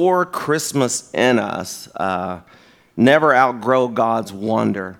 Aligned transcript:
restore 0.00 0.24
Christmas 0.24 1.12
in 1.12 1.38
us, 1.38 1.86
uh, 1.96 2.40
never 2.96 3.34
outgrow 3.34 3.86
God's 3.86 4.32
wonder. 4.32 4.98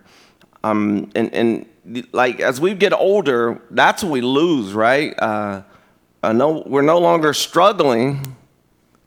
Um, 0.63 1.11
and, 1.15 1.33
and 1.33 1.67
like 2.13 2.41
as 2.41 2.61
we 2.61 2.75
get 2.75 2.93
older, 2.93 3.63
that's 3.71 4.03
what 4.05 4.13
we 4.13 4.21
lose, 4.21 4.75
right? 4.75 5.15
Uh, 5.19 5.63
no, 6.23 6.63
we're 6.67 6.83
no 6.83 6.99
longer 6.99 7.33
struggling 7.33 8.37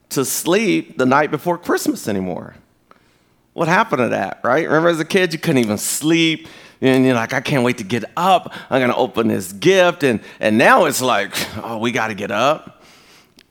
to 0.10 0.26
sleep 0.26 0.98
the 0.98 1.06
night 1.06 1.30
before 1.30 1.60
Christmas 1.60 2.08
anymore. 2.08 2.56
What 3.54 3.68
happened 3.68 4.00
to 4.00 4.10
that, 4.10 4.40
right? 4.44 4.66
Remember 4.66 4.90
as 4.90 5.00
a 5.00 5.06
kid, 5.06 5.32
you 5.32 5.38
couldn't 5.38 5.60
even 5.60 5.78
sleep. 5.78 6.48
And 6.82 7.06
you're 7.06 7.14
like, 7.14 7.34
I 7.34 7.40
can't 7.40 7.64
wait 7.64 7.78
to 7.78 7.84
get 7.84 8.04
up. 8.18 8.52
I'm 8.72 8.80
going 8.80 8.90
to 8.90 8.98
open 8.98 9.28
this 9.28 9.54
gift. 9.54 10.04
And, 10.04 10.22
and 10.40 10.58
now 10.58 10.86
it's 10.86 11.04
like, 11.04 11.36
oh, 11.64 11.78
we 11.78 11.92
got 11.92 12.08
to 12.08 12.16
get 12.16 12.32
up. 12.32 12.73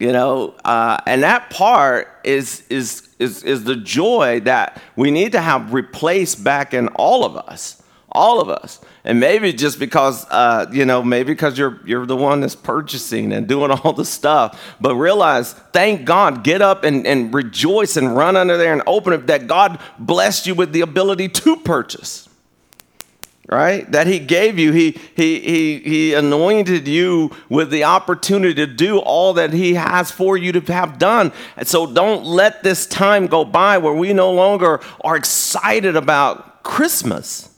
You 0.03 0.11
know, 0.11 0.55
uh, 0.65 0.99
and 1.07 1.23
that 1.23 1.51
part 1.51 2.09
is, 2.25 2.65
is, 2.69 3.09
is, 3.21 3.45
is 3.45 3.63
the 3.63 3.77
joy 3.77 4.41
that 4.41 4.83
we 4.97 5.13
need 5.13 5.31
to 5.31 5.41
have 5.41 5.73
replaced 5.73 6.43
back 6.43 6.75
in 6.75 6.89
all 6.89 7.25
of 7.25 7.37
us 7.37 7.81
all 8.15 8.41
of 8.41 8.51
us. 8.51 8.79
And 9.05 9.19
maybe 9.19 9.53
just 9.53 9.79
because 9.79 10.27
uh, 10.31 10.67
you 10.71 10.85
know 10.85 11.03
maybe 11.03 11.33
because 11.33 11.57
you're 11.57 11.81
you're 11.87 12.05
the 12.05 12.17
one 12.17 12.41
that's 12.41 12.55
purchasing 12.55 13.33
and 13.33 13.49
doing 13.49 13.71
all 13.85 13.93
the 13.93 14.05
stuff 14.05 14.77
but 14.81 14.95
realize 14.97 15.55
thank 15.73 16.05
god 16.05 16.45
get 16.45 16.61
up 16.61 16.85
and, 16.85 17.07
and 17.07 17.33
rejoice 17.33 17.97
and 17.97 18.15
run 18.15 18.37
under 18.37 18.57
there 18.57 18.73
and 18.73 18.83
open 18.87 19.15
it 19.15 19.27
that 19.27 19.47
god 19.47 19.81
blessed 19.99 20.47
you 20.47 20.55
with 20.55 20.73
the 20.73 20.83
ability 20.83 21.29
to 21.29 21.57
purchase 21.57 22.29
right 23.49 23.91
that 23.91 24.07
he 24.07 24.19
gave 24.19 24.59
you 24.59 24.73
he 24.73 24.93
he 25.17 25.41
he, 25.41 25.79
he 25.81 26.15
anointed 26.15 26.87
you 26.87 27.31
with 27.49 27.71
the 27.71 27.85
opportunity 27.85 28.55
to 28.55 28.67
do 28.67 28.99
all 28.99 29.33
that 29.35 29.53
he 29.53 29.75
has 29.75 30.11
for 30.11 30.37
you 30.37 30.53
to 30.53 30.61
have 30.73 30.99
done 30.99 31.33
and 31.57 31.67
so 31.67 31.93
don't 31.93 32.25
let 32.25 32.63
this 32.63 32.87
time 32.87 33.27
go 33.27 33.45
by 33.45 33.79
where 33.79 33.95
we 33.95 34.13
no 34.13 34.33
longer 34.33 34.81
are 35.03 35.17
excited 35.17 35.97
about 35.97 36.63
christmas 36.63 37.53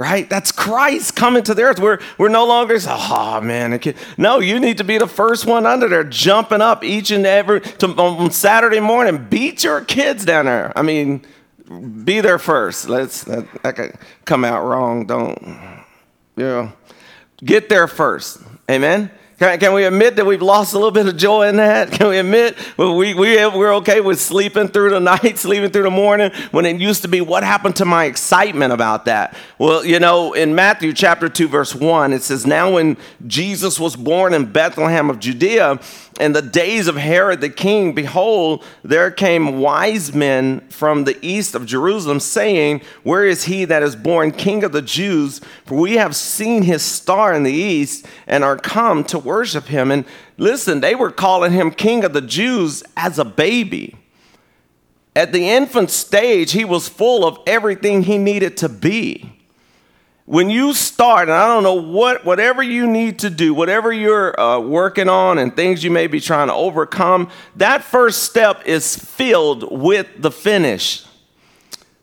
right? 0.00 0.30
That's 0.30 0.50
Christ 0.50 1.14
coming 1.14 1.42
to 1.42 1.52
the 1.52 1.62
earth. 1.62 1.78
We're, 1.78 1.98
we're 2.16 2.30
no 2.30 2.46
longer, 2.46 2.78
oh 2.88 3.40
man, 3.42 3.78
no, 4.16 4.38
you 4.38 4.58
need 4.58 4.78
to 4.78 4.84
be 4.84 4.96
the 4.96 5.06
first 5.06 5.44
one 5.44 5.66
under 5.66 5.88
there, 5.90 6.04
jumping 6.04 6.62
up 6.62 6.82
each 6.82 7.10
and 7.10 7.26
every, 7.26 7.60
to, 7.60 7.88
on 7.88 8.30
Saturday 8.30 8.80
morning, 8.80 9.26
beat 9.28 9.62
your 9.62 9.84
kids 9.84 10.24
down 10.24 10.46
there. 10.46 10.72
I 10.74 10.80
mean, 10.80 11.26
be 12.04 12.20
there 12.20 12.38
first. 12.38 12.88
Let's, 12.88 13.24
that, 13.24 13.46
that 13.62 13.76
could 13.76 13.94
come 14.24 14.44
out 14.44 14.64
wrong. 14.64 15.06
Don't, 15.06 15.40
you 16.36 16.44
know, 16.44 16.72
get 17.44 17.68
there 17.68 17.86
first. 17.86 18.42
Amen? 18.70 19.10
Can, 19.40 19.58
can, 19.58 19.72
we 19.72 19.84
admit 19.84 20.16
that 20.16 20.26
we've 20.26 20.42
lost 20.42 20.74
a 20.74 20.76
little 20.76 20.90
bit 20.90 21.06
of 21.06 21.16
joy 21.16 21.48
in 21.48 21.56
that? 21.56 21.90
Can 21.90 22.08
we 22.08 22.18
admit 22.18 22.58
we, 22.76 23.14
we, 23.14 23.14
we're 23.14 23.72
okay 23.76 24.02
with 24.02 24.20
sleeping 24.20 24.68
through 24.68 24.90
the 24.90 25.00
night, 25.00 25.38
sleeping 25.38 25.70
through 25.70 25.84
the 25.84 25.90
morning, 25.90 26.30
when 26.50 26.66
it 26.66 26.78
used 26.78 27.00
to 27.02 27.08
be, 27.08 27.22
what 27.22 27.42
happened 27.42 27.76
to 27.76 27.86
my 27.86 28.04
excitement 28.04 28.70
about 28.70 29.06
that? 29.06 29.34
Well, 29.56 29.82
you 29.82 29.98
know, 29.98 30.34
in 30.34 30.54
Matthew 30.54 30.92
chapter 30.92 31.30
2, 31.30 31.48
verse 31.48 31.74
1, 31.74 32.12
it 32.12 32.20
says, 32.20 32.46
Now 32.46 32.74
when 32.74 32.98
Jesus 33.26 33.80
was 33.80 33.96
born 33.96 34.34
in 34.34 34.44
Bethlehem 34.52 35.08
of 35.08 35.18
Judea, 35.20 35.80
in 36.20 36.34
the 36.34 36.42
days 36.42 36.86
of 36.86 36.96
Herod 36.96 37.40
the 37.40 37.48
king, 37.48 37.94
behold, 37.94 38.62
there 38.82 39.10
came 39.10 39.58
wise 39.58 40.12
men 40.12 40.60
from 40.68 41.04
the 41.04 41.18
east 41.26 41.54
of 41.54 41.64
Jerusalem, 41.64 42.20
saying, 42.20 42.82
Where 43.02 43.24
is 43.24 43.44
he 43.44 43.64
that 43.64 43.82
is 43.82 43.96
born 43.96 44.32
king 44.32 44.62
of 44.62 44.72
the 44.72 44.82
Jews? 44.82 45.40
For 45.64 45.78
we 45.78 45.94
have 45.94 46.14
seen 46.14 46.62
his 46.62 46.82
star 46.82 47.32
in 47.32 47.42
the 47.42 47.52
east 47.52 48.06
and 48.26 48.44
are 48.44 48.58
come 48.58 49.02
to 49.04 49.18
worship 49.30 49.66
him. 49.66 49.90
And 49.90 50.04
listen, 50.36 50.80
they 50.80 50.94
were 50.94 51.10
calling 51.10 51.52
him 51.52 51.70
king 51.70 52.04
of 52.04 52.12
the 52.12 52.20
Jews 52.20 52.82
as 52.96 53.18
a 53.18 53.24
baby. 53.24 53.96
At 55.14 55.32
the 55.32 55.48
infant 55.48 55.90
stage, 55.90 56.52
he 56.52 56.64
was 56.64 56.88
full 56.88 57.24
of 57.24 57.38
everything 57.46 58.02
he 58.02 58.18
needed 58.18 58.56
to 58.58 58.68
be 58.68 59.40
when 60.30 60.48
you 60.48 60.72
start, 60.74 61.22
and 61.22 61.32
I 61.32 61.48
don't 61.48 61.64
know 61.64 61.74
what, 61.74 62.24
whatever 62.24 62.62
you 62.62 62.86
need 62.86 63.18
to 63.18 63.30
do, 63.30 63.52
whatever 63.52 63.92
you're 63.92 64.38
uh, 64.38 64.60
working 64.60 65.08
on 65.08 65.38
and 65.38 65.56
things 65.56 65.82
you 65.82 65.90
may 65.90 66.06
be 66.06 66.20
trying 66.20 66.46
to 66.46 66.54
overcome, 66.54 67.30
that 67.56 67.82
first 67.82 68.22
step 68.22 68.62
is 68.64 68.94
filled 68.94 69.76
with 69.76 70.06
the 70.18 70.30
finish. 70.30 71.04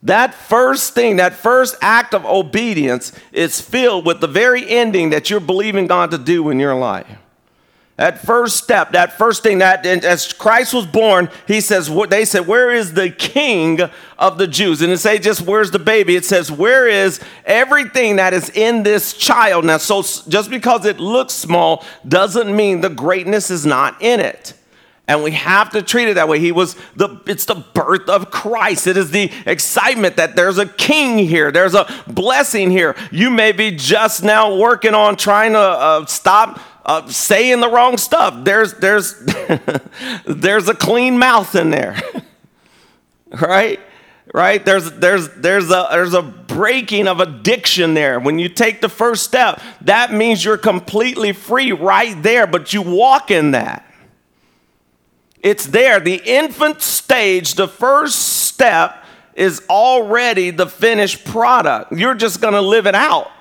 That 0.04 0.34
first 0.34 0.94
thing, 0.94 1.16
that 1.16 1.36
first 1.36 1.78
act 1.82 2.14
of 2.14 2.26
obedience 2.26 3.14
is 3.32 3.62
filled 3.62 4.06
with 4.06 4.20
the 4.20 4.28
very 4.28 4.70
ending 4.70 5.12
that 5.12 5.30
you're 5.30 5.40
believing 5.40 5.88
God 5.88 6.12
to 6.12 6.18
do 6.18 6.50
in 6.50 6.60
your 6.60 6.76
life. 6.76 7.08
That 7.98 8.24
first 8.24 8.58
step, 8.58 8.92
that 8.92 9.18
first 9.18 9.42
thing 9.42 9.58
that 9.58 9.84
as 9.84 10.32
Christ 10.32 10.72
was 10.72 10.86
born, 10.86 11.30
he 11.48 11.62
says, 11.62 11.92
they 12.10 12.26
said, 12.26 12.46
Where 12.46 12.72
is 12.72 12.94
the 12.94 13.10
king 13.10 13.82
of 14.20 14.38
the 14.38 14.46
Jews? 14.46 14.84
And 14.84 14.94
it 14.94 15.00
say 15.00 15.18
just 15.18 15.42
where's 15.42 15.72
the 15.72 15.80
baby? 15.80 16.16
It 16.16 16.24
says, 16.24 16.52
Where 16.52 16.88
is 16.88 17.20
everything 17.44 18.18
that 18.18 18.36
is 18.36 18.52
in 18.52 18.84
this 18.84 19.14
child? 19.14 19.66
Now, 19.66 19.78
so 19.78 20.04
just 20.04 20.52
because 20.52 20.86
it 20.86 21.00
looks 21.00 21.34
small 21.34 21.84
doesn't 22.08 22.56
mean 22.56 22.82
the 22.82 22.90
greatness 22.90 23.50
is 23.50 23.66
not 23.66 24.00
in 24.00 24.20
it. 24.20 24.54
And 25.08 25.24
we 25.24 25.32
have 25.32 25.72
to 25.72 25.82
treat 25.82 26.10
it 26.10 26.16
that 26.16 26.28
way. 26.28 26.38
He 26.38 26.52
was 26.52 26.76
the 26.96 27.20
it's 27.26 27.46
the 27.46 27.56
birth 27.56 28.10
of 28.10 28.30
Christ. 28.30 28.86
It 28.86 28.98
is 28.98 29.10
the 29.10 29.32
excitement 29.48 30.18
that 30.18 30.36
there's 30.36 30.60
a 30.60 30.68
king 30.68 31.18
here. 31.18 31.52
There's 31.52 31.74
a 31.74 31.88
blessing 32.08 32.70
here. 32.70 32.96
You 33.10 33.32
may 33.32 33.54
be 33.54 33.72
just 33.72 34.22
now 34.22 34.56
working 34.56 34.94
on 34.94 35.16
trying 35.16 35.54
to 35.54 35.60
uh, 35.60 36.06
stop 36.06 36.60
uh, 36.88 37.06
saying 37.10 37.60
the 37.60 37.70
wrong 37.70 37.98
stuff. 37.98 38.46
There's, 38.46 38.74
there's, 38.76 39.14
there's 40.26 40.70
a 40.70 40.74
clean 40.74 41.20
mouth 41.20 41.54
in 41.54 41.70
there, 41.70 42.02
right? 43.42 43.80
Right? 44.34 44.64
There's, 44.64 44.92
there's, 44.94 45.30
there's, 45.36 45.70
a, 45.70 45.88
there's 45.92 46.14
a 46.14 46.22
breaking 46.22 47.08
of 47.08 47.20
addiction 47.20 47.94
there. 47.94 48.20
When 48.20 48.40
you 48.40 48.50
take 48.50 48.82
the 48.82 48.90
first 48.90 49.24
step, 49.24 49.62
that 49.82 50.14
means 50.14 50.44
you're 50.44 50.58
completely 50.58 51.34
free 51.34 51.72
right 51.72 52.22
there, 52.24 52.48
but 52.48 52.74
you 52.74 52.82
walk 52.82 53.32
in 53.32 53.52
that. 53.52 53.84
It's 55.42 55.66
there. 55.68 56.00
The 56.00 56.22
infant 56.26 56.82
stage, 56.82 57.56
the 57.56 57.68
first 57.68 58.20
step, 58.20 59.04
is 59.34 59.62
already 59.70 60.50
the 60.50 60.68
finished 60.68 61.24
product. 61.26 61.92
You're 61.92 62.16
just 62.16 62.42
going 62.42 62.54
to 62.54 62.62
live 62.62 62.88
it 62.88 62.96
out. 62.96 63.32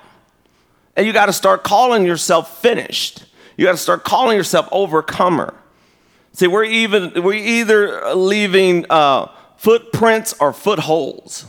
And 0.95 1.05
you 1.05 1.13
got 1.13 1.25
to 1.25 1.33
start 1.33 1.63
calling 1.63 2.05
yourself 2.05 2.61
finished. 2.61 3.25
You 3.57 3.65
got 3.65 3.71
to 3.71 3.77
start 3.77 4.03
calling 4.03 4.37
yourself 4.37 4.69
overcomer. 4.71 5.53
See, 6.33 6.47
we're 6.47 6.65
even 6.65 7.23
we're 7.23 7.33
either 7.33 8.13
leaving 8.13 8.85
uh, 8.89 9.31
footprints 9.57 10.35
or 10.39 10.53
footholds. 10.53 11.47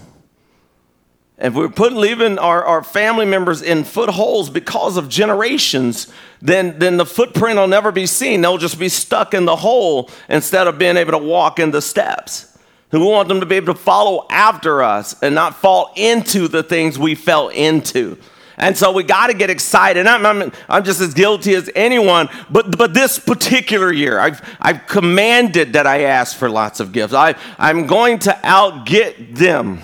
If 1.36 1.54
we're 1.54 1.68
putting 1.68 1.98
leaving 1.98 2.36
our, 2.38 2.64
our 2.64 2.82
family 2.82 3.24
members 3.24 3.62
in 3.62 3.84
footholes 3.84 4.50
because 4.50 4.96
of 4.96 5.08
generations, 5.08 6.12
then, 6.42 6.80
then 6.80 6.96
the 6.96 7.06
footprint 7.06 7.58
will 7.58 7.68
never 7.68 7.92
be 7.92 8.06
seen. 8.06 8.40
They'll 8.40 8.58
just 8.58 8.78
be 8.78 8.88
stuck 8.88 9.34
in 9.34 9.44
the 9.44 9.54
hole 9.54 10.10
instead 10.28 10.66
of 10.66 10.78
being 10.78 10.96
able 10.96 11.12
to 11.12 11.18
walk 11.18 11.60
in 11.60 11.70
the 11.70 11.80
steps. 11.80 12.58
we 12.90 12.98
want 12.98 13.28
them 13.28 13.38
to 13.38 13.46
be 13.46 13.54
able 13.54 13.72
to 13.72 13.78
follow 13.78 14.26
after 14.30 14.82
us 14.82 15.14
and 15.22 15.32
not 15.32 15.54
fall 15.54 15.92
into 15.94 16.48
the 16.48 16.64
things 16.64 16.98
we 16.98 17.14
fell 17.14 17.50
into. 17.50 18.18
And 18.58 18.76
so 18.76 18.92
we 18.92 19.04
got 19.04 19.28
to 19.28 19.34
get 19.34 19.50
excited. 19.50 20.06
I'm, 20.06 20.26
I'm, 20.26 20.52
I'm, 20.68 20.84
just 20.84 21.00
as 21.00 21.14
guilty 21.14 21.54
as 21.54 21.70
anyone, 21.74 22.28
but, 22.50 22.76
but 22.76 22.92
this 22.92 23.18
particular 23.18 23.92
year, 23.92 24.18
I've, 24.18 24.42
I've 24.60 24.86
commanded 24.86 25.74
that 25.74 25.86
I 25.86 26.02
ask 26.02 26.36
for 26.36 26.50
lots 26.50 26.80
of 26.80 26.92
gifts. 26.92 27.14
I, 27.14 27.36
I'm 27.56 27.86
going 27.86 28.18
to 28.20 28.30
outget 28.42 29.36
them 29.36 29.80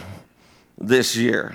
this 0.77 1.17
year. 1.17 1.55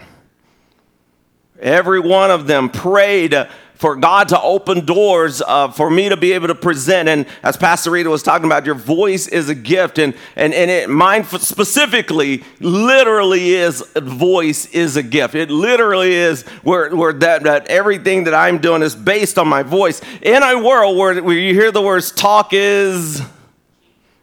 Every 1.60 2.00
one 2.00 2.32
of 2.32 2.48
them 2.48 2.70
prayed 2.70 3.36
for 3.80 3.96
God 3.96 4.28
to 4.28 4.42
open 4.42 4.86
doors 4.86 5.42
uh, 5.42 5.70
for 5.70 5.90
me 5.90 6.10
to 6.10 6.18
be 6.18 6.34
able 6.34 6.50
to 6.50 6.56
present. 6.56 7.08
And 7.08 7.26
as 7.44 7.56
Pastor 7.56 7.92
Rita 7.92 8.10
was 8.10 8.22
talking 8.22 8.46
about, 8.46 8.66
your 8.66 8.76
voice 8.76 9.26
is 9.30 9.48
a 9.48 9.56
gift. 9.56 9.98
And, 9.98 10.14
and, 10.36 10.54
and 10.54 10.70
it, 10.70 10.90
mine 10.90 11.24
specifically 11.24 12.44
literally 12.60 13.52
is, 13.52 13.82
voice 13.96 14.66
is 14.74 14.98
a 14.98 15.02
gift. 15.02 15.34
It 15.34 15.50
literally 15.50 16.14
is 16.14 16.42
where, 16.62 16.94
where 16.94 17.14
that, 17.14 17.44
that 17.44 17.68
everything 17.68 18.26
that 18.26 18.34
I'm 18.34 18.58
doing 18.58 18.82
is 18.82 18.98
based 18.98 19.40
on 19.40 19.48
my 19.48 19.64
voice. 19.64 20.02
In 20.22 20.44
a 20.44 20.62
world 20.62 20.98
where, 20.98 21.24
where 21.24 21.38
you 21.38 21.54
hear 21.54 21.72
the 21.72 21.82
words 21.82 22.12
talk 22.12 22.50
is, 22.52 23.22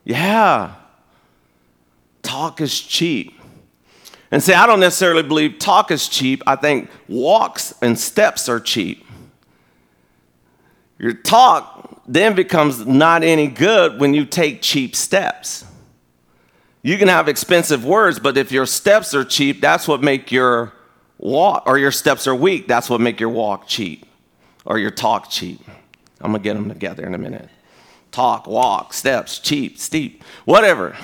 yeah, 0.04 0.74
talk 2.22 2.60
is 2.60 2.78
cheap. 2.78 3.40
And 4.30 4.42
see, 4.42 4.52
I 4.52 4.66
don't 4.66 4.80
necessarily 4.80 5.22
believe 5.22 5.58
talk 5.58 5.90
is 5.90 6.08
cheap. 6.08 6.42
I 6.46 6.56
think 6.56 6.90
walks 7.08 7.72
and 7.80 7.98
steps 7.98 8.50
are 8.50 8.60
cheap. 8.60 9.05
Your 10.98 11.12
talk 11.12 12.02
then 12.06 12.34
becomes 12.34 12.86
not 12.86 13.22
any 13.22 13.48
good 13.48 14.00
when 14.00 14.14
you 14.14 14.24
take 14.24 14.62
cheap 14.62 14.94
steps. 14.96 15.64
You 16.82 16.98
can 16.98 17.08
have 17.08 17.28
expensive 17.28 17.84
words, 17.84 18.18
but 18.18 18.36
if 18.36 18.52
your 18.52 18.66
steps 18.66 19.12
are 19.14 19.24
cheap, 19.24 19.60
that's 19.60 19.88
what 19.88 20.02
make 20.02 20.30
your 20.30 20.72
walk 21.18 21.64
or 21.66 21.78
your 21.78 21.90
steps 21.90 22.26
are 22.26 22.34
weak, 22.34 22.68
that's 22.68 22.88
what 22.88 23.00
make 23.00 23.18
your 23.18 23.30
walk 23.30 23.66
cheap 23.66 24.06
or 24.64 24.78
your 24.78 24.90
talk 24.90 25.30
cheap. 25.30 25.60
I'm 26.20 26.30
going 26.30 26.42
to 26.42 26.48
get 26.48 26.54
them 26.54 26.68
together 26.68 27.04
in 27.04 27.14
a 27.14 27.18
minute. 27.18 27.48
Talk, 28.12 28.46
walk, 28.46 28.92
steps, 28.92 29.38
cheap, 29.38 29.78
steep, 29.78 30.22
whatever. 30.44 30.96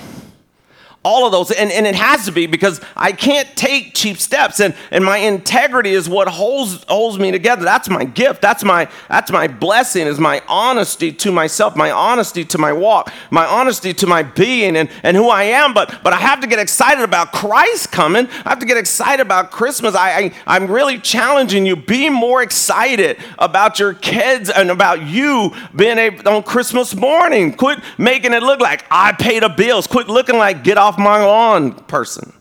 All 1.03 1.25
of 1.25 1.31
those. 1.31 1.51
And, 1.51 1.71
and 1.71 1.85
it 1.85 1.95
has 1.95 2.25
to 2.25 2.31
be 2.31 2.47
because 2.47 2.81
I 2.95 3.11
can't 3.11 3.47
take 3.55 3.93
cheap 3.93 4.17
steps. 4.17 4.59
And, 4.59 4.75
and 4.91 5.03
my 5.03 5.17
integrity 5.17 5.91
is 5.91 6.07
what 6.07 6.27
holds, 6.27 6.83
holds 6.87 7.19
me 7.19 7.31
together. 7.31 7.63
That's 7.63 7.89
my 7.89 8.05
gift. 8.05 8.41
That's 8.41 8.63
my, 8.63 8.89
that's 9.09 9.31
my 9.31 9.47
blessing 9.47 10.07
is 10.07 10.19
my 10.19 10.41
honesty 10.47 11.11
to 11.11 11.31
myself, 11.31 11.75
my 11.75 11.91
honesty 11.91 12.45
to 12.45 12.57
my 12.57 12.71
walk, 12.71 13.11
my 13.31 13.45
honesty 13.45 13.93
to 13.93 14.07
my 14.07 14.23
being 14.23 14.77
and, 14.77 14.89
and 15.03 15.17
who 15.17 15.29
I 15.29 15.43
am. 15.43 15.73
But, 15.73 16.01
but 16.03 16.13
I 16.13 16.17
have 16.17 16.39
to 16.41 16.47
get 16.47 16.59
excited 16.59 17.03
about 17.03 17.31
Christ 17.31 17.91
coming. 17.91 18.27
I 18.45 18.49
have 18.49 18.59
to 18.59 18.65
get 18.65 18.77
excited 18.77 19.21
about 19.21 19.51
Christmas. 19.51 19.95
I, 19.95 20.11
I, 20.11 20.33
I'm 20.47 20.71
really 20.71 20.99
challenging 20.99 21.65
you. 21.65 21.75
Be 21.75 22.09
more 22.09 22.41
excited 22.41 23.17
about 23.39 23.79
your 23.79 23.93
kids 23.93 24.49
and 24.49 24.71
about 24.71 25.03
you 25.03 25.53
being 25.75 25.97
able 25.97 26.27
on 26.29 26.43
Christmas 26.43 26.95
morning. 26.95 27.53
Quit 27.53 27.79
making 27.97 28.33
it 28.33 28.43
look 28.43 28.59
like 28.59 28.85
I 28.89 29.11
pay 29.11 29.39
the 29.39 29.49
bills. 29.49 29.87
Quit 29.87 30.07
looking 30.07 30.37
like 30.37 30.63
get 30.63 30.77
off 30.77 30.92
off 30.93 30.99
my 30.99 31.23
lawn 31.23 31.73
person. 31.73 32.33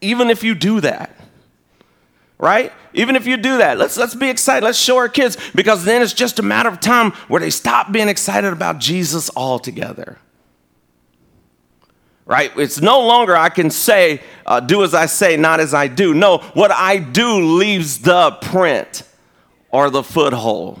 Even 0.00 0.30
if 0.30 0.42
you 0.42 0.54
do 0.54 0.80
that, 0.80 1.16
right? 2.38 2.72
Even 2.94 3.14
if 3.14 3.26
you 3.26 3.36
do 3.36 3.58
that, 3.58 3.78
let's, 3.78 3.96
let's 3.96 4.14
be 4.14 4.28
excited. 4.28 4.64
Let's 4.64 4.78
show 4.78 4.96
our 4.96 5.08
kids 5.08 5.36
because 5.54 5.84
then 5.84 6.02
it's 6.02 6.12
just 6.12 6.38
a 6.38 6.42
matter 6.42 6.68
of 6.68 6.80
time 6.80 7.12
where 7.28 7.40
they 7.40 7.50
stop 7.50 7.92
being 7.92 8.08
excited 8.08 8.52
about 8.52 8.78
Jesus 8.78 9.30
altogether. 9.36 10.18
Right? 12.26 12.52
It's 12.56 12.80
no 12.80 13.06
longer 13.06 13.36
I 13.36 13.48
can 13.48 13.70
say, 13.70 14.22
uh, 14.46 14.60
do 14.60 14.82
as 14.84 14.94
I 14.94 15.06
say, 15.06 15.36
not 15.36 15.60
as 15.60 15.74
I 15.74 15.86
do. 15.88 16.14
No, 16.14 16.38
what 16.54 16.70
I 16.70 16.98
do 16.98 17.56
leaves 17.58 17.98
the 17.98 18.32
print 18.42 19.02
or 19.70 19.90
the 19.90 20.02
foothold 20.02 20.80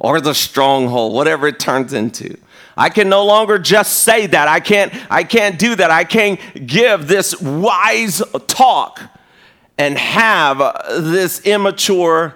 or 0.00 0.18
the 0.20 0.34
stronghold, 0.34 1.12
whatever 1.12 1.46
it 1.46 1.60
turns 1.60 1.92
into. 1.92 2.36
I 2.76 2.88
can 2.88 3.10
no 3.10 3.24
longer 3.26 3.58
just 3.58 3.98
say 4.02 4.26
that. 4.26 4.48
I 4.48 4.58
can't, 4.58 4.92
I 5.10 5.22
can't 5.22 5.58
do 5.58 5.76
that. 5.76 5.90
I 5.90 6.04
can't 6.04 6.40
give 6.66 7.06
this 7.06 7.38
wise 7.40 8.22
talk 8.46 9.02
and 9.76 9.98
have 9.98 10.58
this 10.88 11.40
immature 11.42 12.34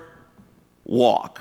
walk. 0.84 1.40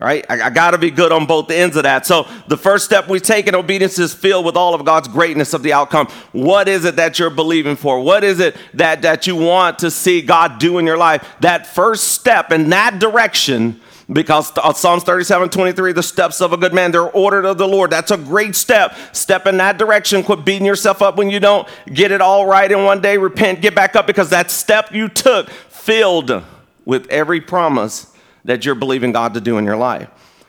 Right? 0.00 0.24
I, 0.30 0.42
I 0.42 0.50
got 0.50 0.70
to 0.70 0.78
be 0.78 0.90
good 0.92 1.12
on 1.12 1.26
both 1.26 1.50
ends 1.50 1.76
of 1.76 1.82
that. 1.82 2.06
So, 2.06 2.26
the 2.46 2.56
first 2.56 2.84
step 2.84 3.08
we 3.08 3.18
take 3.18 3.48
in 3.48 3.54
obedience 3.56 3.98
is 3.98 4.14
filled 4.14 4.46
with 4.46 4.56
all 4.56 4.72
of 4.72 4.84
God's 4.84 5.08
greatness 5.08 5.54
of 5.54 5.64
the 5.64 5.72
outcome. 5.72 6.06
What 6.30 6.68
is 6.68 6.84
it 6.84 6.96
that 6.96 7.18
you're 7.18 7.30
believing 7.30 7.74
for? 7.74 8.00
What 8.00 8.22
is 8.22 8.38
it 8.38 8.56
that, 8.74 9.02
that 9.02 9.26
you 9.26 9.34
want 9.34 9.80
to 9.80 9.90
see 9.90 10.22
God 10.22 10.60
do 10.60 10.78
in 10.78 10.86
your 10.86 10.96
life? 10.96 11.26
That 11.40 11.66
first 11.66 12.12
step 12.12 12.52
in 12.52 12.70
that 12.70 13.00
direction 13.00 13.80
because 14.10 14.52
uh, 14.56 14.72
Psalms 14.72 15.02
37 15.04 15.50
23, 15.50 15.92
the 15.92 16.02
steps 16.02 16.40
of 16.40 16.52
a 16.52 16.56
good 16.56 16.72
man, 16.72 16.90
they're 16.90 17.10
ordered 17.10 17.44
of 17.44 17.58
the 17.58 17.68
Lord. 17.68 17.90
That's 17.90 18.10
a 18.10 18.16
great 18.16 18.56
step. 18.56 18.94
Step 19.12 19.46
in 19.46 19.58
that 19.58 19.78
direction. 19.78 20.22
Quit 20.22 20.44
beating 20.44 20.66
yourself 20.66 21.02
up 21.02 21.16
when 21.16 21.30
you 21.30 21.40
don't 21.40 21.68
get 21.92 22.10
it 22.10 22.20
all 22.20 22.46
right 22.46 22.70
in 22.70 22.84
one 22.84 23.00
day. 23.00 23.18
Repent, 23.18 23.60
get 23.60 23.74
back 23.74 23.96
up 23.96 24.06
because 24.06 24.30
that 24.30 24.50
step 24.50 24.92
you 24.92 25.08
took 25.08 25.50
filled 25.50 26.42
with 26.84 27.06
every 27.10 27.40
promise 27.40 28.14
that 28.44 28.64
you're 28.64 28.74
believing 28.74 29.12
God 29.12 29.34
to 29.34 29.40
do 29.40 29.58
in 29.58 29.64
your 29.64 29.76
life. 29.76 30.08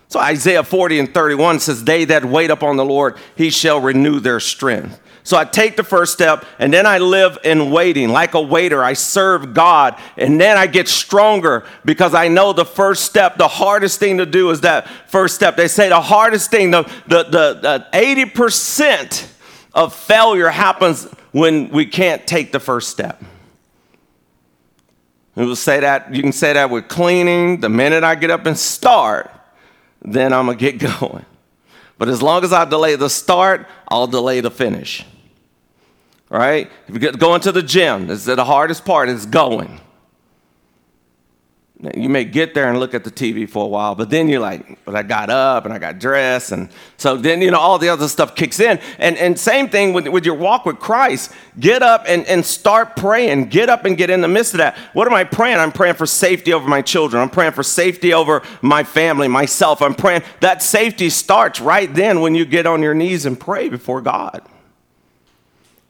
So 0.10 0.20
Isaiah 0.20 0.64
40 0.64 1.00
and 1.00 1.14
31 1.14 1.60
says, 1.60 1.84
They 1.84 2.04
that 2.06 2.26
wait 2.26 2.50
upon 2.50 2.78
the 2.78 2.86
Lord, 2.86 3.18
he 3.36 3.52
shall 3.52 3.80
renew 3.80 4.20
their 4.20 4.40
strength. 4.40 5.00
So 5.22 5.38
I 5.38 5.46
take 5.46 5.78
the 5.78 5.84
first 5.84 6.14
step 6.14 6.46
and 6.58 6.74
then 6.74 6.88
I 6.88 6.98
live 6.98 7.38
in 7.44 7.70
waiting. 7.70 8.10
Like 8.10 8.34
a 8.34 8.42
waiter, 8.42 8.84
I 8.84 8.94
serve 8.94 9.54
God 9.54 10.00
and 10.18 10.42
then 10.42 10.58
I 10.58 10.66
get 10.66 10.88
stronger 10.88 11.66
because 11.86 12.16
I 12.16 12.28
know 12.28 12.52
the 12.52 12.66
first 12.66 13.06
step, 13.06 13.38
the 13.38 13.48
hardest 13.48 14.00
thing 14.00 14.18
to 14.18 14.26
do 14.26 14.50
is 14.50 14.62
that 14.62 14.88
first 15.08 15.36
step. 15.36 15.56
They 15.56 15.68
say 15.68 15.90
the 15.90 16.02
hardest 16.02 16.50
thing, 16.50 16.72
the, 16.72 16.84
the, 17.06 17.24
the, 17.26 17.88
the 17.94 18.26
80% 18.26 19.32
of 19.76 19.94
failure 19.94 20.50
happens 20.50 21.04
when 21.32 21.70
we 21.70 21.86
can't 21.86 22.26
take 22.26 22.52
the 22.52 22.60
first 22.60 22.90
step. 22.90 23.24
We 25.36 25.46
will 25.46 25.56
say 25.56 25.82
that, 25.82 26.16
you 26.16 26.24
can 26.24 26.32
say 26.32 26.54
that 26.54 26.72
with 26.72 26.88
cleaning. 26.88 27.60
The 27.60 27.70
minute 27.70 28.04
I 28.04 28.16
get 28.16 28.32
up 28.32 28.48
and 28.48 28.58
start, 28.58 29.32
then 30.02 30.34
I'm 30.34 30.46
going 30.46 30.58
to 30.58 30.72
get 30.72 31.00
going. 31.00 31.26
But 31.98 32.08
as 32.10 32.22
long 32.22 32.44
as 32.44 32.54
I 32.54 32.66
delay 32.66 32.96
the 32.96 33.10
start, 33.10 33.68
I'll 33.88 34.08
delay 34.08 34.42
the 34.42 34.52
finish 34.52 35.06
right? 36.30 36.70
If 36.88 36.94
you 36.94 37.00
get 37.00 37.20
going 37.20 37.42
to 37.42 37.52
the 37.52 37.64
gym, 37.64 38.08
this 38.08 38.20
is 38.20 38.26
the 38.26 38.46
hardest 38.46 38.86
part 38.86 39.10
is 39.10 39.26
going. 39.26 39.82
You 41.96 42.10
may 42.10 42.26
get 42.26 42.54
there 42.54 42.70
and 42.70 42.78
look 42.78 42.94
at 42.94 43.06
the 43.06 43.12
TV 43.12 43.50
for 43.50 43.64
a 43.64 43.68
while, 43.68 43.96
but 43.96 44.10
then 44.10 44.28
you're 44.28 44.42
like, 44.42 44.84
but 44.84 44.98
I 44.98 45.04
got 45.04 45.30
up 45.30 45.64
and 45.64 45.74
I 45.74 45.80
got 45.80 45.98
dressed. 45.98 46.52
And 46.52 46.68
so 46.98 47.16
then, 47.16 47.42
you 47.42 47.52
know, 47.52 47.60
all 47.60 47.80
the 47.80 47.88
other 47.88 48.10
stuff 48.10 48.36
kicks 48.36 48.60
in. 48.60 48.82
And, 48.98 49.18
and 49.18 49.40
same 49.40 49.70
thing 49.70 49.94
with, 49.94 50.06
with 50.10 50.26
your 50.26 50.36
walk 50.36 50.66
with 50.66 50.78
Christ. 50.80 51.32
Get 51.58 51.82
up 51.82 52.04
and, 52.06 52.26
and 52.28 52.46
start 52.46 52.98
praying. 52.98 53.48
Get 53.48 53.70
up 53.70 53.86
and 53.86 53.98
get 53.98 54.10
in 54.10 54.20
the 54.20 54.28
midst 54.28 54.54
of 54.54 54.58
that. 54.58 54.78
What 54.92 55.08
am 55.08 55.14
I 55.14 55.24
praying? 55.24 55.58
I'm 55.58 55.72
praying 55.72 55.96
for 55.96 56.06
safety 56.06 56.52
over 56.52 56.68
my 56.68 56.82
children. 56.82 57.24
I'm 57.24 57.30
praying 57.30 57.54
for 57.54 57.64
safety 57.64 58.14
over 58.14 58.44
my 58.62 58.84
family, 58.84 59.30
myself. 59.30 59.82
I'm 59.82 59.96
praying 59.96 60.24
that 60.42 60.62
safety 60.62 61.10
starts 61.10 61.62
right 61.62 61.94
then 61.94 62.20
when 62.20 62.36
you 62.36 62.44
get 62.44 62.66
on 62.66 62.82
your 62.82 62.94
knees 62.94 63.26
and 63.26 63.40
pray 63.40 63.70
before 63.70 64.02
God 64.02 64.42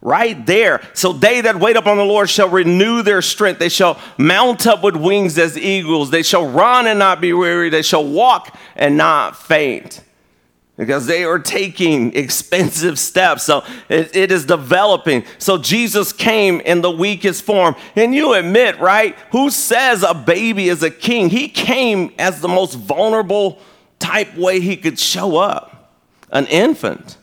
right 0.02 0.46
there. 0.46 0.80
So 0.94 1.12
they 1.12 1.42
that 1.42 1.56
wait 1.56 1.76
upon 1.76 1.96
the 1.96 2.04
Lord 2.04 2.30
shall 2.30 2.48
renew 2.48 3.02
their 3.02 3.22
strength. 3.22 3.58
They 3.58 3.68
shall 3.68 4.00
mount 4.16 4.66
up 4.66 4.82
with 4.82 4.96
wings 4.96 5.38
as 5.38 5.58
eagles. 5.58 6.10
They 6.10 6.22
shall 6.22 6.48
run 6.48 6.86
and 6.86 6.98
not 6.98 7.20
be 7.20 7.32
weary. 7.32 7.70
They 7.70 7.82
shall 7.82 8.04
walk 8.04 8.56
and 8.76 8.96
not 8.96 9.36
faint. 9.36 10.02
Because 10.76 11.06
they 11.06 11.24
are 11.24 11.38
taking 11.38 12.14
expensive 12.16 12.98
steps. 12.98 13.42
So 13.42 13.62
it, 13.90 14.16
it 14.16 14.32
is 14.32 14.46
developing. 14.46 15.24
So 15.38 15.58
Jesus 15.58 16.12
came 16.12 16.60
in 16.60 16.80
the 16.80 16.90
weakest 16.90 17.44
form. 17.44 17.76
And 17.94 18.14
you 18.14 18.32
admit, 18.32 18.80
right? 18.80 19.14
Who 19.32 19.50
says 19.50 20.02
a 20.02 20.14
baby 20.14 20.68
is 20.68 20.82
a 20.82 20.90
king? 20.90 21.28
He 21.28 21.48
came 21.48 22.14
as 22.18 22.40
the 22.40 22.48
most 22.48 22.74
vulnerable 22.74 23.58
type 23.98 24.34
way 24.34 24.60
he 24.60 24.78
could 24.78 24.98
show 24.98 25.36
up 25.36 25.92
an 26.32 26.46
infant. 26.46 27.18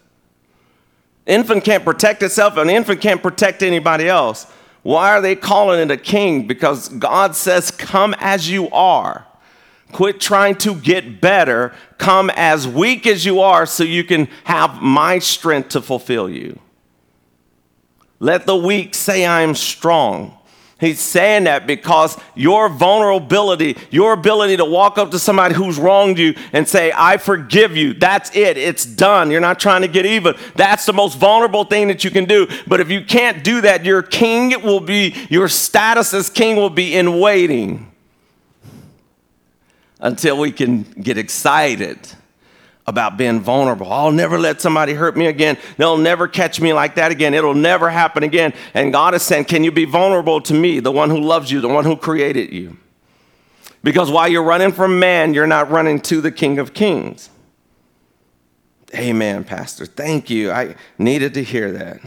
Infant 1.27 1.63
can't 1.65 1.83
protect 1.83 2.23
itself, 2.23 2.57
an 2.57 2.69
infant 2.69 3.01
can't 3.01 3.21
protect 3.21 3.61
anybody 3.61 4.07
else. 4.07 4.47
Why 4.81 5.11
are 5.11 5.21
they 5.21 5.35
calling 5.35 5.81
it 5.81 5.91
a 5.91 5.97
king? 5.97 6.47
Because 6.47 6.87
God 6.87 7.35
says, 7.35 7.69
Come 7.69 8.15
as 8.19 8.49
you 8.49 8.69
are. 8.69 9.27
Quit 9.91 10.21
trying 10.21 10.55
to 10.59 10.75
get 10.75 11.19
better. 11.19 11.73
Come 11.97 12.29
as 12.35 12.67
weak 12.67 13.05
as 13.05 13.25
you 13.25 13.41
are 13.41 13.65
so 13.65 13.83
you 13.83 14.05
can 14.05 14.27
have 14.45 14.81
my 14.81 15.19
strength 15.19 15.69
to 15.69 15.81
fulfill 15.81 16.29
you. 16.29 16.59
Let 18.19 18.45
the 18.45 18.55
weak 18.55 18.95
say, 18.95 19.25
I 19.25 19.41
am 19.41 19.55
strong. 19.55 20.36
He's 20.79 20.99
saying 20.99 21.45
that 21.45 21.65
because 21.65 22.17
your 22.35 22.69
vulnerability, 22.69 23.77
your 23.89 24.13
ability 24.13 24.57
to 24.57 24.65
walk 24.65 24.99
up 24.99 25.09
to 25.11 25.17
somebody 25.17 25.55
who's 25.55 25.79
wronged 25.79 26.19
you 26.19 26.35
and 26.53 26.67
say, 26.67 26.91
I 26.95 27.17
forgive 27.17 27.75
you, 27.75 27.95
that's 27.95 28.35
it. 28.35 28.57
It's 28.57 28.85
done. 28.85 29.31
You're 29.31 29.41
not 29.41 29.59
trying 29.59 29.81
to 29.81 29.87
get 29.87 30.05
even. 30.05 30.35
That's 30.55 30.85
the 30.85 30.93
most 30.93 31.17
vulnerable 31.17 31.63
thing 31.63 31.87
that 31.87 32.03
you 32.03 32.11
can 32.11 32.25
do. 32.25 32.47
But 32.67 32.79
if 32.79 32.91
you 32.91 33.03
can't 33.03 33.43
do 33.43 33.61
that, 33.61 33.85
your 33.85 34.03
king 34.03 34.61
will 34.61 34.79
be, 34.79 35.15
your 35.29 35.47
status 35.47 36.13
as 36.13 36.29
king 36.29 36.57
will 36.57 36.69
be 36.69 36.95
in 36.95 37.19
waiting 37.19 37.91
until 39.99 40.37
we 40.37 40.51
can 40.51 40.83
get 40.83 41.17
excited 41.17 41.97
about 42.87 43.17
being 43.17 43.41
vulnerable. 43.41 43.91
I'll 43.91 44.13
never 44.13 44.39
let 44.39 44.61
somebody 44.61 44.93
hurt 44.93 45.17
me 45.17 45.27
again. 45.27 45.57
They'll 45.75 45.97
never 45.97 46.27
catch 46.27 46.61
me 46.61 46.71
like 46.71 46.95
that 46.95 47.11
again. 47.11 47.33
It'll 47.33 47.53
never 47.53 47.89
happen 47.89 48.23
again. 48.23 48.53
And 48.73 48.93
God 48.93 49.13
is 49.13 49.23
saying, 49.23 49.45
Can 49.45 49.63
you 49.65 49.71
be 49.71 49.85
vulnerable 49.85 50.39
to 50.41 50.53
me, 50.53 50.79
the 50.79 50.91
one 50.91 51.09
who 51.09 51.19
loves 51.19 51.51
you, 51.51 51.59
the 51.59 51.67
one 51.67 51.83
who 51.83 51.97
created 51.97 52.53
you? 52.53 52.77
Because 53.83 54.09
while 54.09 54.27
you're 54.27 54.43
running 54.43 54.71
from 54.71 54.99
man, 54.99 55.33
you're 55.33 55.47
not 55.47 55.69
running 55.69 55.99
to 56.01 56.21
the 56.21 56.31
King 56.31 56.59
of 56.59 56.73
Kings. 56.73 57.29
Amen, 58.95 59.43
Pastor. 59.43 59.85
Thank 59.85 60.29
you. 60.29 60.51
I 60.51 60.75
needed 60.97 61.33
to 61.33 61.43
hear 61.43 61.73
that. 61.73 61.99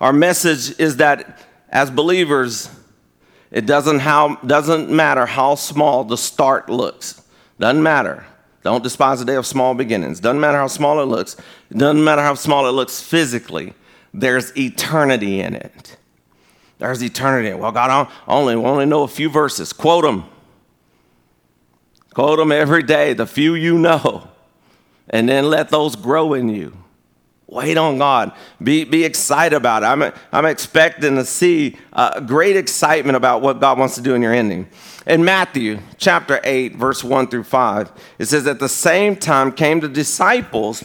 Our 0.00 0.12
message 0.12 0.78
is 0.80 0.96
that 0.96 1.38
as 1.68 1.90
believers, 1.90 2.70
it 3.50 3.66
doesn't, 3.66 4.00
how, 4.00 4.36
doesn't 4.36 4.90
matter 4.90 5.26
how 5.26 5.54
small 5.54 6.04
the 6.04 6.16
start 6.16 6.70
looks. 6.70 7.22
Doesn't 7.58 7.82
matter. 7.82 8.26
Don't 8.64 8.82
despise 8.82 9.18
the 9.18 9.26
day 9.26 9.36
of 9.36 9.46
small 9.46 9.74
beginnings. 9.74 10.20
Doesn't 10.20 10.40
matter 10.40 10.56
how 10.56 10.68
small 10.68 10.98
it 11.00 11.04
looks. 11.04 11.36
Doesn't 11.70 12.02
matter 12.02 12.22
how 12.22 12.34
small 12.34 12.66
it 12.66 12.72
looks 12.72 12.98
physically. 13.00 13.74
There's 14.14 14.56
eternity 14.56 15.40
in 15.40 15.54
it. 15.54 15.98
There's 16.78 17.02
eternity. 17.02 17.52
Well, 17.52 17.72
God, 17.72 17.90
I 17.90 18.12
only, 18.26 18.54
only 18.54 18.86
know 18.86 19.02
a 19.02 19.08
few 19.08 19.28
verses. 19.28 19.72
Quote 19.72 20.04
them. 20.04 20.24
Quote 22.14 22.38
them 22.38 22.50
every 22.50 22.82
day, 22.82 23.12
the 23.12 23.26
few 23.26 23.54
you 23.54 23.78
know. 23.78 24.28
And 25.10 25.28
then 25.28 25.50
let 25.50 25.68
those 25.68 25.94
grow 25.94 26.32
in 26.32 26.48
you. 26.48 26.83
Wait 27.46 27.76
on 27.76 27.98
God. 27.98 28.32
Be, 28.62 28.84
be 28.84 29.04
excited 29.04 29.54
about 29.54 29.82
it. 29.82 29.86
I'm, 29.86 30.12
I'm 30.32 30.46
expecting 30.46 31.16
to 31.16 31.24
see 31.24 31.76
uh, 31.92 32.20
great 32.20 32.56
excitement 32.56 33.16
about 33.16 33.42
what 33.42 33.60
God 33.60 33.78
wants 33.78 33.94
to 33.96 34.00
do 34.00 34.14
in 34.14 34.22
your 34.22 34.32
ending. 34.32 34.68
In 35.06 35.24
Matthew 35.24 35.80
chapter 35.98 36.40
8, 36.42 36.76
verse 36.76 37.04
1 37.04 37.28
through 37.28 37.44
5, 37.44 37.92
it 38.18 38.26
says, 38.26 38.46
At 38.46 38.60
the 38.60 38.68
same 38.68 39.16
time 39.16 39.52
came 39.52 39.80
the 39.80 39.88
disciples 39.88 40.82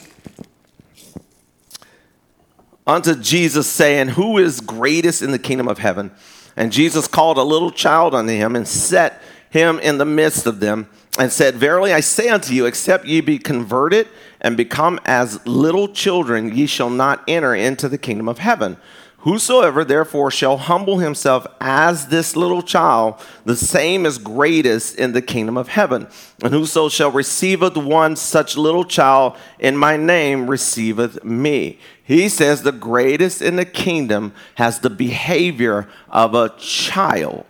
unto 2.85 3.15
Jesus, 3.15 3.67
saying, 3.67 4.09
Who 4.09 4.37
is 4.37 4.59
greatest 4.59 5.21
in 5.21 5.31
the 5.31 5.39
kingdom 5.39 5.69
of 5.69 5.77
heaven? 5.77 6.11
And 6.57 6.73
Jesus 6.73 7.07
called 7.07 7.37
a 7.37 7.43
little 7.43 7.71
child 7.71 8.13
unto 8.13 8.33
him 8.33 8.57
and 8.57 8.67
set 8.67 9.21
him 9.49 9.79
in 9.79 9.97
the 9.97 10.05
midst 10.05 10.45
of 10.45 10.59
them 10.59 10.89
and 11.17 11.31
said, 11.31 11.55
Verily 11.55 11.93
I 11.93 11.99
say 11.99 12.29
unto 12.29 12.53
you, 12.53 12.65
except 12.65 13.05
ye 13.05 13.21
be 13.21 13.37
converted 13.37 14.07
and 14.41 14.55
become 14.55 14.99
as 15.05 15.45
little 15.45 15.87
children, 15.87 16.55
ye 16.55 16.65
shall 16.65 16.89
not 16.89 17.23
enter 17.27 17.53
into 17.55 17.89
the 17.89 17.97
kingdom 17.97 18.29
of 18.29 18.39
heaven. 18.39 18.77
Whosoever 19.23 19.83
therefore 19.83 20.31
shall 20.31 20.55
humble 20.55 20.99
himself 20.99 21.45
as 21.59 22.07
this 22.07 22.37
little 22.37 22.61
child, 22.61 23.15
the 23.43 23.57
same 23.57 24.05
is 24.05 24.17
greatest 24.17 24.95
in 24.95 25.11
the 25.11 25.21
kingdom 25.21 25.57
of 25.57 25.67
heaven. 25.67 26.07
And 26.41 26.53
whoso 26.53 26.87
shall 26.87 27.11
receiveth 27.11 27.75
one 27.75 28.15
such 28.15 28.55
little 28.55 28.85
child 28.85 29.35
in 29.59 29.75
my 29.75 29.97
name 29.97 30.49
receiveth 30.49 31.21
me. 31.25 31.79
He 32.01 32.29
says 32.29 32.63
the 32.63 32.71
greatest 32.71 33.41
in 33.41 33.57
the 33.57 33.65
kingdom 33.65 34.31
has 34.55 34.79
the 34.79 34.89
behavior 34.89 35.89
of 36.09 36.33
a 36.33 36.55
child. 36.57 37.45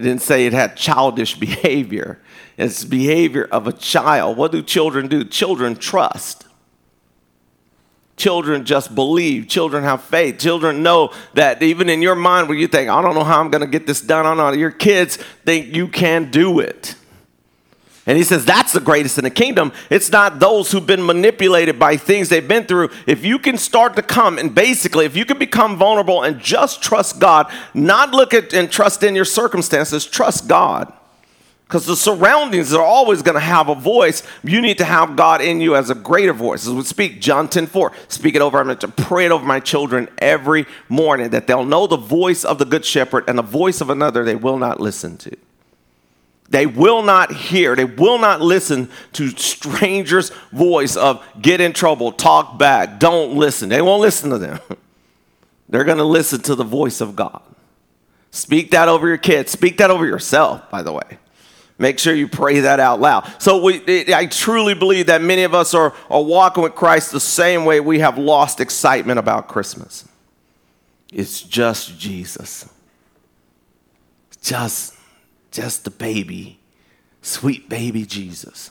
It 0.00 0.04
didn't 0.04 0.22
say 0.22 0.46
it 0.46 0.52
had 0.52 0.76
childish 0.76 1.34
behavior. 1.38 2.18
It's 2.56 2.84
behavior 2.84 3.48
of 3.50 3.66
a 3.66 3.72
child. 3.72 4.36
What 4.36 4.52
do 4.52 4.62
children 4.62 5.08
do? 5.08 5.24
Children 5.24 5.76
trust. 5.76 6.46
Children 8.16 8.66
just 8.66 8.94
believe. 8.94 9.48
Children 9.48 9.82
have 9.84 10.02
faith. 10.02 10.38
Children 10.38 10.82
know 10.82 11.12
that 11.34 11.62
even 11.62 11.88
in 11.88 12.02
your 12.02 12.14
mind 12.14 12.48
where 12.48 12.58
you 12.58 12.66
think, 12.66 12.90
I 12.90 13.00
don't 13.00 13.14
know 13.14 13.24
how 13.24 13.40
I'm 13.40 13.50
going 13.50 13.62
to 13.62 13.66
get 13.66 13.86
this 13.86 14.00
done, 14.00 14.26
I 14.26 14.34
don't 14.34 14.36
know, 14.36 14.52
your 14.52 14.70
kids 14.70 15.16
think 15.16 15.74
you 15.74 15.88
can 15.88 16.30
do 16.30 16.60
it. 16.60 16.96
And 18.10 18.16
he 18.18 18.24
says 18.24 18.44
that's 18.44 18.72
the 18.72 18.80
greatest 18.80 19.18
in 19.18 19.22
the 19.22 19.30
kingdom. 19.30 19.72
It's 19.88 20.10
not 20.10 20.40
those 20.40 20.72
who've 20.72 20.84
been 20.84 21.06
manipulated 21.06 21.78
by 21.78 21.96
things 21.96 22.28
they've 22.28 22.46
been 22.46 22.64
through. 22.64 22.90
If 23.06 23.24
you 23.24 23.38
can 23.38 23.56
start 23.56 23.94
to 23.94 24.02
come 24.02 24.36
and 24.36 24.52
basically, 24.52 25.04
if 25.04 25.14
you 25.14 25.24
can 25.24 25.38
become 25.38 25.76
vulnerable 25.76 26.24
and 26.24 26.40
just 26.40 26.82
trust 26.82 27.20
God, 27.20 27.46
not 27.72 28.10
look 28.10 28.34
at 28.34 28.52
and 28.52 28.68
trust 28.68 29.04
in 29.04 29.14
your 29.14 29.24
circumstances, 29.24 30.04
trust 30.04 30.48
God 30.48 30.92
because 31.68 31.86
the 31.86 31.94
surroundings 31.94 32.74
are 32.74 32.82
always 32.82 33.22
going 33.22 33.36
to 33.36 33.40
have 33.40 33.68
a 33.68 33.76
voice. 33.76 34.24
You 34.42 34.60
need 34.60 34.78
to 34.78 34.84
have 34.84 35.14
God 35.14 35.40
in 35.40 35.60
you 35.60 35.76
as 35.76 35.88
a 35.88 35.94
greater 35.94 36.32
voice. 36.32 36.66
As 36.66 36.72
we 36.72 36.82
speak, 36.82 37.20
John 37.20 37.46
10 37.46 37.68
4, 37.68 37.92
speak 38.08 38.34
it 38.34 38.42
over, 38.42 38.58
I'm 38.58 38.66
going 38.66 38.78
to 38.78 38.88
pray 38.88 39.26
it 39.26 39.30
over 39.30 39.44
my 39.44 39.60
children 39.60 40.08
every 40.18 40.66
morning 40.88 41.30
that 41.30 41.46
they'll 41.46 41.64
know 41.64 41.86
the 41.86 41.96
voice 41.96 42.44
of 42.44 42.58
the 42.58 42.64
good 42.64 42.84
shepherd 42.84 43.22
and 43.28 43.38
the 43.38 43.42
voice 43.42 43.80
of 43.80 43.88
another 43.88 44.24
they 44.24 44.34
will 44.34 44.58
not 44.58 44.80
listen 44.80 45.16
to. 45.18 45.36
They 46.50 46.66
will 46.66 47.02
not 47.02 47.32
hear, 47.32 47.76
they 47.76 47.84
will 47.84 48.18
not 48.18 48.40
listen 48.40 48.90
to 49.12 49.28
strangers' 49.28 50.30
voice 50.52 50.96
of 50.96 51.24
get 51.40 51.60
in 51.60 51.72
trouble, 51.72 52.10
talk 52.10 52.58
back, 52.58 52.98
don't 52.98 53.36
listen. 53.36 53.68
They 53.68 53.80
won't 53.80 54.02
listen 54.02 54.30
to 54.30 54.38
them. 54.38 54.58
They're 55.68 55.84
going 55.84 55.98
to 55.98 56.04
listen 56.04 56.40
to 56.42 56.56
the 56.56 56.64
voice 56.64 57.00
of 57.00 57.14
God. 57.14 57.40
Speak 58.32 58.72
that 58.72 58.88
over 58.88 59.06
your 59.06 59.18
kids. 59.18 59.52
Speak 59.52 59.78
that 59.78 59.90
over 59.90 60.04
yourself, 60.04 60.68
by 60.70 60.82
the 60.82 60.92
way. 60.92 61.18
Make 61.78 61.98
sure 61.98 62.14
you 62.14 62.28
pray 62.28 62.60
that 62.60 62.78
out 62.78 63.00
loud. 63.00 63.26
So 63.38 63.62
we, 63.62 64.12
I 64.12 64.26
truly 64.26 64.74
believe 64.74 65.06
that 65.06 65.22
many 65.22 65.44
of 65.44 65.54
us 65.54 65.72
are, 65.72 65.94
are 66.10 66.22
walking 66.22 66.62
with 66.62 66.74
Christ 66.74 67.10
the 67.10 67.20
same 67.20 67.64
way 67.64 67.80
we 67.80 68.00
have 68.00 68.18
lost 68.18 68.60
excitement 68.60 69.18
about 69.18 69.48
Christmas. 69.48 70.06
It's 71.12 71.40
just 71.40 71.98
Jesus. 71.98 72.68
Just, 74.42 74.94
just 75.50 75.84
the 75.84 75.90
baby, 75.90 76.60
sweet 77.22 77.68
baby 77.68 78.04
Jesus. 78.04 78.70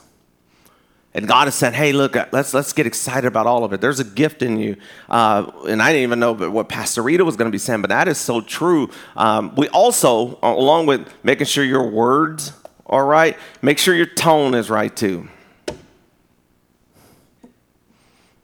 And 1.14 1.28
God 1.28 1.46
has 1.46 1.56
said, 1.56 1.74
"Hey, 1.74 1.92
look, 1.92 2.16
let's 2.32 2.54
let's 2.54 2.72
get 2.72 2.86
excited 2.86 3.28
about 3.28 3.48
all 3.48 3.64
of 3.64 3.74
it. 3.74 3.82
There's 3.82 4.00
a 4.00 4.04
gift 4.04 4.42
in 4.44 4.58
you." 4.58 4.76
Uh, 5.10 5.52
and 5.68 5.82
I 5.82 5.92
didn't 5.92 6.04
even 6.04 6.20
know 6.20 6.34
what 6.34 6.70
Pastor 6.70 7.02
Rita 7.02 7.26
was 7.26 7.36
going 7.36 7.48
to 7.48 7.52
be 7.52 7.58
saying, 7.58 7.82
but 7.82 7.90
that 7.90 8.08
is 8.08 8.20
so 8.20 8.42
true. 8.42 8.90
Um, 9.16 9.56
we 9.56 9.68
also, 9.70 10.38
along 10.44 10.86
with 10.86 11.12
making 11.24 11.48
sure 11.48 11.64
your 11.64 11.90
words 11.90 12.54
all 12.90 13.04
right? 13.04 13.38
Make 13.62 13.78
sure 13.78 13.96
your 13.96 14.08
tone 14.08 14.56
is 14.56 14.70
right 14.70 14.94
too. 14.94 15.30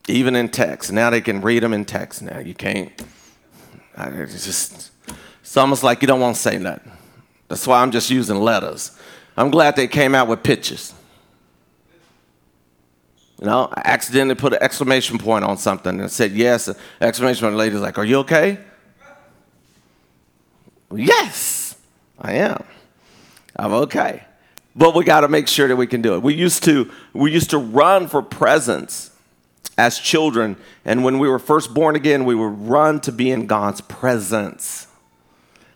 Even 0.07 0.35
in 0.35 0.49
text. 0.49 0.93
Now 0.93 1.09
they 1.09 1.19
can 1.19 1.41
read 1.41 1.63
them 1.63 1.73
in 1.73 1.83
text 1.83 2.21
now. 2.21 2.37
You 2.37 2.53
can't. 2.53 2.91
It's 3.97 4.45
just, 4.45 4.91
it's 5.41 5.57
almost 5.57 5.81
like 5.81 6.01
you 6.03 6.07
don't 6.07 6.19
want 6.19 6.35
to 6.35 6.41
say 6.41 6.59
nothing. 6.59 6.91
That's 7.47 7.65
why 7.67 7.81
I'm 7.81 7.91
just 7.91 8.09
using 8.09 8.37
letters. 8.37 8.97
I'm 9.37 9.51
glad 9.51 9.75
they 9.75 9.87
came 9.87 10.15
out 10.15 10.27
with 10.27 10.43
pictures. 10.43 10.93
You 13.39 13.47
know, 13.47 13.69
I 13.73 13.81
accidentally 13.85 14.35
put 14.35 14.53
an 14.53 14.59
exclamation 14.61 15.17
point 15.17 15.43
on 15.43 15.57
something 15.57 15.99
and 15.99 16.09
said 16.09 16.31
yes. 16.31 16.67
An 16.67 16.75
Exclamation 17.01 17.41
point. 17.41 17.53
The 17.53 17.57
lady's 17.57 17.79
like, 17.81 17.97
Are 17.97 18.05
you 18.05 18.19
okay? 18.19 18.57
Yes, 20.93 21.75
I 22.17 22.33
am. 22.33 22.63
I'm 23.57 23.73
okay 23.73 24.23
but 24.75 24.93
we 24.93 25.05
got 25.05 25.21
to 25.21 25.27
make 25.27 25.47
sure 25.47 25.67
that 25.67 25.75
we 25.75 25.87
can 25.87 26.01
do 26.01 26.15
it. 26.15 26.21
We 26.21 26.33
used 26.33 26.63
to 26.65 26.91
we 27.13 27.31
used 27.31 27.49
to 27.51 27.57
run 27.57 28.07
for 28.07 28.21
presence 28.21 29.11
as 29.77 29.97
children, 29.99 30.57
and 30.83 31.03
when 31.03 31.19
we 31.19 31.27
were 31.27 31.39
first 31.39 31.73
born 31.73 31.95
again, 31.95 32.25
we 32.25 32.35
would 32.35 32.67
run 32.67 32.99
to 33.01 33.11
be 33.11 33.31
in 33.31 33.47
God's 33.47 33.81
presence. 33.81 34.87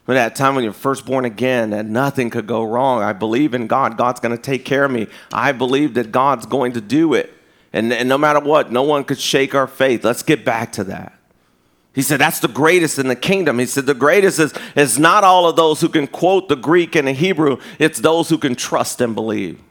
But 0.09 0.17
at 0.17 0.29
that 0.29 0.35
time 0.43 0.55
when 0.55 0.63
you're 0.63 0.73
first 0.73 1.05
born 1.05 1.23
again, 1.23 1.71
and 1.71 1.91
nothing 1.91 2.31
could 2.31 2.47
go 2.47 2.63
wrong. 2.63 3.03
I 3.03 3.13
believe 3.13 3.53
in 3.53 3.67
God. 3.67 3.95
God's 3.95 4.19
going 4.19 4.35
to 4.35 4.41
take 4.41 4.65
care 4.65 4.85
of 4.85 4.89
me. 4.89 5.05
I 5.31 5.51
believe 5.51 5.93
that 5.93 6.11
God's 6.11 6.47
going 6.47 6.71
to 6.71 6.81
do 6.81 7.13
it. 7.13 7.31
And, 7.73 7.93
and 7.93 8.09
no 8.09 8.17
matter 8.17 8.39
what, 8.39 8.71
no 8.71 8.81
one 8.81 9.03
could 9.03 9.19
shake 9.19 9.53
our 9.53 9.67
faith. 9.67 10.03
Let's 10.03 10.23
get 10.23 10.43
back 10.43 10.71
to 10.71 10.83
that. 10.85 11.13
He 11.93 12.01
said, 12.01 12.19
That's 12.19 12.39
the 12.39 12.47
greatest 12.47 12.97
in 12.97 13.07
the 13.07 13.15
kingdom. 13.15 13.59
He 13.59 13.67
said, 13.67 13.85
The 13.85 13.93
greatest 13.93 14.39
is, 14.39 14.51
is 14.75 14.97
not 14.97 15.23
all 15.23 15.47
of 15.47 15.55
those 15.55 15.79
who 15.79 15.89
can 15.89 16.07
quote 16.07 16.49
the 16.49 16.55
Greek 16.55 16.95
and 16.95 17.07
the 17.07 17.11
Hebrew, 17.11 17.57
it's 17.77 17.99
those 17.99 18.29
who 18.29 18.39
can 18.39 18.55
trust 18.55 19.01
and 19.01 19.13
believe. 19.13 19.61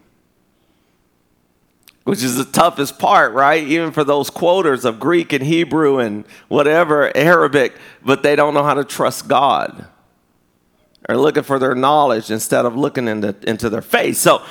Which 2.04 2.22
is 2.22 2.36
the 2.36 2.44
toughest 2.44 3.00
part, 3.00 3.32
right? 3.32 3.64
Even 3.64 3.90
for 3.90 4.04
those 4.04 4.30
quoters 4.30 4.84
of 4.84 5.00
Greek 5.00 5.32
and 5.32 5.42
Hebrew 5.42 5.98
and 5.98 6.24
whatever, 6.46 7.10
Arabic, 7.16 7.74
but 8.04 8.22
they 8.22 8.36
don't 8.36 8.54
know 8.54 8.62
how 8.62 8.74
to 8.74 8.84
trust 8.84 9.26
God. 9.26 9.88
They're 11.08 11.16
looking 11.16 11.42
for 11.42 11.58
their 11.58 11.74
knowledge 11.74 12.30
instead 12.30 12.66
of 12.66 12.76
looking 12.76 13.08
into, 13.08 13.34
into 13.48 13.70
their 13.70 13.82
faith. 13.82 14.18
So 14.18 14.42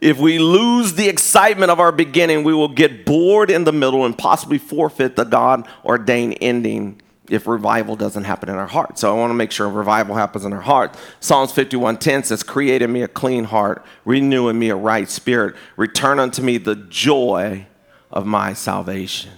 if 0.00 0.18
we 0.18 0.38
lose 0.38 0.94
the 0.94 1.06
excitement 1.06 1.70
of 1.70 1.80
our 1.80 1.92
beginning, 1.92 2.44
we 2.44 2.54
will 2.54 2.68
get 2.68 3.04
bored 3.04 3.50
in 3.50 3.64
the 3.64 3.72
middle 3.72 4.06
and 4.06 4.16
possibly 4.16 4.56
forfeit 4.56 5.16
the 5.16 5.24
God 5.24 5.68
ordained 5.84 6.38
ending 6.40 7.02
if 7.28 7.46
revival 7.46 7.94
doesn't 7.94 8.24
happen 8.24 8.48
in 8.48 8.54
our 8.54 8.66
heart. 8.66 8.98
So 8.98 9.14
I 9.14 9.18
want 9.18 9.30
to 9.30 9.34
make 9.34 9.52
sure 9.52 9.68
revival 9.68 10.14
happens 10.14 10.46
in 10.46 10.54
our 10.54 10.62
heart. 10.62 10.96
Psalms 11.20 11.52
51:10 11.52 12.24
says, 12.24 12.42
"Create 12.42 12.80
in 12.80 12.90
me 12.90 13.02
a 13.02 13.08
clean 13.08 13.44
heart, 13.44 13.84
renew 14.06 14.48
in 14.48 14.58
me 14.58 14.70
a 14.70 14.76
right 14.76 15.10
spirit, 15.10 15.56
return 15.76 16.18
unto 16.18 16.40
me 16.40 16.56
the 16.56 16.74
joy 16.74 17.66
of 18.10 18.24
my 18.24 18.54
salvation." 18.54 19.32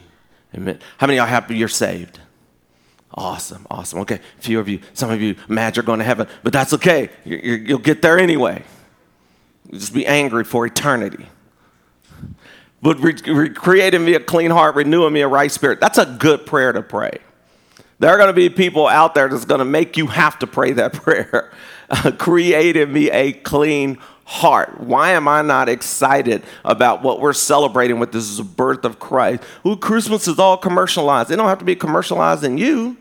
Amen. 0.54 0.78
How 0.98 1.08
many 1.08 1.16
y'all 1.16 1.26
happy 1.26 1.56
you're 1.56 1.66
saved? 1.66 2.20
Awesome, 3.12 3.67
awesome. 3.71 4.00
Okay, 4.00 4.21
few 4.38 4.61
of 4.61 4.69
you, 4.69 4.81
some 4.93 5.11
of 5.11 5.21
you 5.21 5.35
mad 5.49 5.76
you're 5.76 5.83
going 5.83 5.99
to 5.99 6.05
heaven, 6.05 6.29
but 6.43 6.52
that's 6.52 6.73
okay. 6.75 7.11
you 7.25 7.64
will 7.69 7.79
get 7.79 8.02
there 8.02 8.19
anyway. 8.19 8.62
You'll 9.69 9.81
just 9.81 9.95
be 9.95 10.07
angry 10.07 10.45
for 10.45 10.64
eternity. 10.64 11.26
But 12.83 12.99
re- 13.00 13.50
re- 13.52 13.99
me 13.99 14.14
a 14.14 14.21
clean 14.21 14.50
heart, 14.50 14.75
renew 14.75 15.07
in 15.07 15.12
me 15.12 15.21
a 15.21 15.29
right 15.29 15.50
spirit. 15.50 15.81
That's 15.81 15.99
a 15.99 16.07
good 16.07 16.47
prayer 16.47 16.73
to 16.73 16.83
pray. 16.83 17.19
There 17.99 18.11
are 18.11 18.17
going 18.17 18.29
to 18.29 18.33
be 18.33 18.49
people 18.49 18.87
out 18.87 19.14
there 19.14 19.29
that's 19.29 19.45
going 19.45 19.59
to 19.59 19.64
make 19.67 19.97
you 19.97 20.07
have 20.07 20.38
to 20.38 20.47
pray 20.47 20.73
that 20.73 20.93
prayer. 20.95 21.52
Uh, 21.90 22.12
create 22.12 22.76
in 22.76 22.93
me 22.93 23.11
a 23.11 23.33
clean 23.33 23.99
heart. 24.25 24.81
Why 24.81 25.11
am 25.11 25.29
I 25.29 25.43
not 25.43 25.69
excited 25.69 26.43
about 26.64 27.02
what 27.02 27.21
we're 27.21 27.33
celebrating 27.33 27.99
with 27.99 28.12
this 28.12 28.25
is 28.25 28.38
the 28.38 28.45
birth 28.45 28.85
of 28.85 28.99
Christ? 28.99 29.43
Ooh, 29.67 29.76
Christmas 29.76 30.26
is 30.29 30.38
all 30.38 30.57
commercialized. 30.57 31.31
It 31.31 31.37
don't 31.37 31.49
have 31.49 31.59
to 31.59 31.64
be 31.64 31.76
commercialized 31.76 32.45
in 32.45 32.57
you 32.57 32.97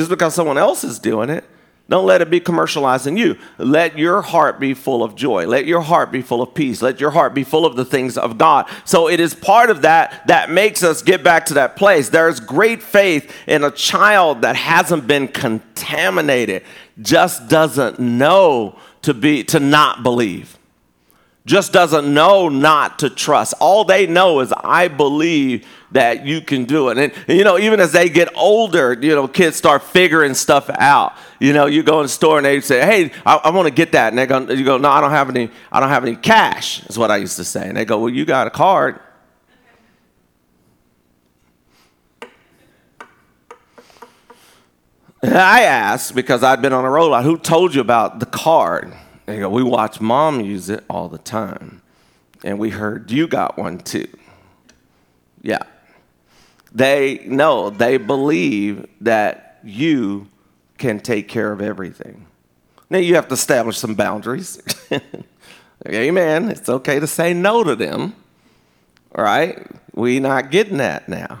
just 0.00 0.08
because 0.08 0.34
someone 0.34 0.56
else 0.56 0.82
is 0.82 0.98
doing 0.98 1.28
it. 1.28 1.44
Don't 1.90 2.06
let 2.06 2.22
it 2.22 2.30
be 2.30 2.40
commercialized 2.40 3.06
in 3.06 3.18
you. 3.18 3.36
Let 3.58 3.98
your 3.98 4.22
heart 4.22 4.58
be 4.58 4.72
full 4.72 5.02
of 5.02 5.14
joy. 5.14 5.46
Let 5.46 5.66
your 5.66 5.82
heart 5.82 6.10
be 6.10 6.22
full 6.22 6.40
of 6.40 6.54
peace. 6.54 6.80
Let 6.80 7.00
your 7.00 7.10
heart 7.10 7.34
be 7.34 7.44
full 7.44 7.66
of 7.66 7.76
the 7.76 7.84
things 7.84 8.16
of 8.16 8.38
God. 8.38 8.66
So 8.86 9.10
it 9.10 9.20
is 9.20 9.34
part 9.34 9.68
of 9.68 9.82
that 9.82 10.26
that 10.28 10.48
makes 10.48 10.82
us 10.82 11.02
get 11.02 11.22
back 11.22 11.44
to 11.46 11.54
that 11.54 11.76
place. 11.76 12.08
There's 12.08 12.40
great 12.40 12.82
faith 12.82 13.30
in 13.46 13.62
a 13.62 13.70
child 13.70 14.40
that 14.40 14.56
hasn't 14.56 15.06
been 15.06 15.28
contaminated, 15.28 16.62
just 17.02 17.50
doesn't 17.50 17.98
know 17.98 18.78
to 19.02 19.12
be 19.12 19.44
to 19.44 19.60
not 19.60 20.02
believe 20.02 20.56
just 21.50 21.72
doesn't 21.72 22.14
know 22.14 22.48
not 22.48 23.00
to 23.00 23.10
trust. 23.10 23.54
All 23.58 23.82
they 23.82 24.06
know 24.06 24.38
is, 24.38 24.52
I 24.52 24.86
believe 24.86 25.66
that 25.90 26.24
you 26.24 26.40
can 26.40 26.64
do 26.64 26.90
it. 26.90 26.96
And, 26.96 27.12
you 27.26 27.42
know, 27.42 27.58
even 27.58 27.80
as 27.80 27.90
they 27.90 28.08
get 28.08 28.28
older, 28.36 28.92
you 28.92 29.16
know, 29.16 29.26
kids 29.26 29.56
start 29.56 29.82
figuring 29.82 30.34
stuff 30.34 30.70
out. 30.70 31.14
You 31.40 31.52
know, 31.52 31.66
you 31.66 31.82
go 31.82 31.98
in 31.98 32.04
the 32.04 32.08
store 32.08 32.36
and 32.36 32.46
they 32.46 32.60
say, 32.60 32.86
hey, 32.86 33.12
I, 33.26 33.34
I 33.36 33.50
want 33.50 33.66
to 33.66 33.74
get 33.74 33.90
that. 33.92 34.12
And 34.12 34.18
they 34.18 34.26
go, 34.26 34.38
you 34.48 34.64
go, 34.64 34.78
no, 34.78 34.88
I 34.88 35.00
don't 35.00 35.10
have 35.10 35.28
any, 35.28 35.50
I 35.72 35.80
don't 35.80 35.88
have 35.88 36.04
any 36.04 36.14
cash, 36.14 36.86
is 36.86 36.96
what 36.96 37.10
I 37.10 37.16
used 37.16 37.34
to 37.38 37.44
say. 37.44 37.66
And 37.66 37.76
they 37.76 37.84
go, 37.84 37.98
well, 37.98 38.10
you 38.10 38.24
got 38.24 38.46
a 38.46 38.50
card. 38.50 39.00
And 45.20 45.36
I 45.36 45.62
asked, 45.62 46.14
because 46.14 46.44
I'd 46.44 46.62
been 46.62 46.72
on 46.72 46.84
a 46.84 46.88
rollout, 46.88 47.24
who 47.24 47.36
told 47.36 47.74
you 47.74 47.80
about 47.80 48.20
the 48.20 48.26
card? 48.26 48.94
They 49.30 49.38
go, 49.38 49.48
we 49.48 49.62
watch 49.62 50.00
mom 50.00 50.40
use 50.40 50.68
it 50.70 50.82
all 50.90 51.08
the 51.08 51.18
time. 51.18 51.82
And 52.42 52.58
we 52.58 52.70
heard 52.70 53.12
you 53.12 53.28
got 53.28 53.56
one 53.56 53.78
too. 53.78 54.08
Yeah. 55.40 55.62
They 56.72 57.18
know, 57.26 57.70
they 57.70 57.96
believe 57.96 58.88
that 59.02 59.60
you 59.62 60.26
can 60.78 60.98
take 60.98 61.28
care 61.28 61.52
of 61.52 61.60
everything. 61.60 62.26
Now 62.88 62.98
you 62.98 63.14
have 63.14 63.28
to 63.28 63.34
establish 63.34 63.78
some 63.78 63.94
boundaries. 63.94 64.60
Amen. 65.86 66.48
It's 66.48 66.68
okay 66.68 66.98
to 66.98 67.06
say 67.06 67.32
no 67.32 67.62
to 67.62 67.76
them. 67.76 68.16
Right? 69.14 69.64
We're 69.94 70.20
not 70.20 70.50
getting 70.50 70.78
that 70.78 71.08
now. 71.08 71.38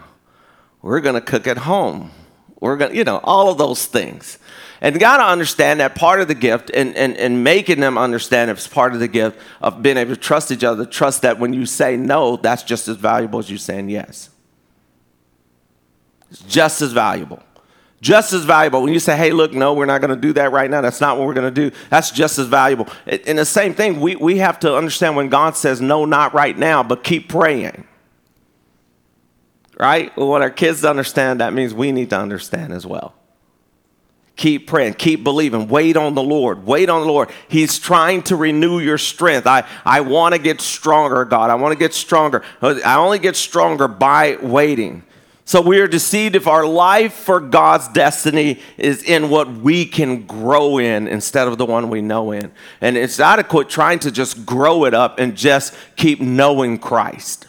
We're 0.80 1.00
going 1.00 1.16
to 1.16 1.20
cook 1.20 1.48
at 1.48 1.58
home. 1.58 2.12
We're 2.60 2.76
going 2.76 2.92
to, 2.92 2.96
you 2.96 3.04
know, 3.04 3.18
all 3.24 3.50
of 3.50 3.58
those 3.58 3.86
things. 3.86 4.38
And 4.82 4.98
got 4.98 5.18
to 5.18 5.24
understand 5.24 5.80
that 5.80 5.94
part 5.94 6.20
of 6.20 6.28
the 6.28 6.34
gift 6.34 6.70
and, 6.72 6.96
and, 6.96 7.16
and 7.16 7.44
making 7.44 7.80
them 7.80 7.98
understand 7.98 8.50
it's 8.50 8.66
part 8.66 8.94
of 8.94 9.00
the 9.00 9.08
gift 9.08 9.38
of 9.60 9.82
being 9.82 9.98
able 9.98 10.14
to 10.14 10.20
trust 10.20 10.50
each 10.50 10.64
other, 10.64 10.86
trust 10.86 11.22
that 11.22 11.38
when 11.38 11.52
you 11.52 11.66
say 11.66 11.96
no, 11.96 12.36
that's 12.36 12.62
just 12.62 12.88
as 12.88 12.96
valuable 12.96 13.38
as 13.38 13.50
you 13.50 13.58
saying 13.58 13.90
yes. 13.90 14.30
It's 16.30 16.42
just 16.42 16.80
as 16.80 16.92
valuable. 16.92 17.42
Just 18.00 18.32
as 18.32 18.44
valuable. 18.44 18.82
When 18.82 18.94
you 18.94 19.00
say, 19.00 19.16
hey, 19.16 19.32
look, 19.32 19.52
no, 19.52 19.74
we're 19.74 19.84
not 19.84 20.00
going 20.00 20.14
to 20.14 20.16
do 20.16 20.32
that 20.34 20.52
right 20.52 20.70
now. 20.70 20.80
That's 20.80 21.00
not 21.00 21.18
what 21.18 21.26
we're 21.26 21.34
going 21.34 21.52
to 21.52 21.70
do. 21.70 21.76
That's 21.90 22.10
just 22.10 22.38
as 22.38 22.46
valuable. 22.46 22.88
And 23.06 23.38
the 23.38 23.44
same 23.44 23.74
thing, 23.74 24.00
we, 24.00 24.16
we 24.16 24.38
have 24.38 24.58
to 24.60 24.74
understand 24.74 25.16
when 25.16 25.28
God 25.28 25.56
says, 25.56 25.82
no, 25.82 26.06
not 26.06 26.32
right 26.32 26.56
now, 26.56 26.82
but 26.82 27.04
keep 27.04 27.28
praying. 27.28 27.86
Right? 29.80 30.14
We 30.14 30.26
want 30.26 30.42
our 30.42 30.50
kids 30.50 30.82
to 30.82 30.90
understand, 30.90 31.40
that 31.40 31.54
means 31.54 31.72
we 31.72 31.90
need 31.90 32.10
to 32.10 32.18
understand 32.18 32.74
as 32.74 32.84
well. 32.84 33.14
Keep 34.36 34.66
praying, 34.66 34.94
keep 34.94 35.24
believing, 35.24 35.68
wait 35.68 35.96
on 35.96 36.14
the 36.14 36.22
Lord, 36.22 36.66
wait 36.66 36.90
on 36.90 37.00
the 37.00 37.06
Lord. 37.06 37.30
He's 37.48 37.78
trying 37.78 38.22
to 38.24 38.36
renew 38.36 38.78
your 38.78 38.98
strength. 38.98 39.46
I, 39.46 39.66
I 39.82 40.02
want 40.02 40.34
to 40.34 40.38
get 40.38 40.60
stronger, 40.60 41.24
God. 41.24 41.48
I 41.48 41.54
want 41.54 41.72
to 41.72 41.78
get 41.78 41.94
stronger. 41.94 42.44
I 42.60 42.96
only 42.96 43.18
get 43.18 43.36
stronger 43.36 43.88
by 43.88 44.36
waiting. 44.42 45.02
So 45.46 45.62
we 45.62 45.80
are 45.80 45.88
deceived 45.88 46.36
if 46.36 46.46
our 46.46 46.66
life 46.66 47.14
for 47.14 47.40
God's 47.40 47.88
destiny 47.88 48.60
is 48.76 49.02
in 49.02 49.30
what 49.30 49.50
we 49.50 49.86
can 49.86 50.26
grow 50.26 50.76
in 50.76 51.08
instead 51.08 51.48
of 51.48 51.56
the 51.56 51.64
one 51.64 51.88
we 51.88 52.02
know 52.02 52.32
in. 52.32 52.52
And 52.82 52.98
it's 52.98 53.18
adequate 53.18 53.70
trying 53.70 54.00
to 54.00 54.10
just 54.10 54.44
grow 54.44 54.84
it 54.84 54.92
up 54.92 55.18
and 55.18 55.34
just 55.34 55.74
keep 55.96 56.20
knowing 56.20 56.76
Christ. 56.78 57.46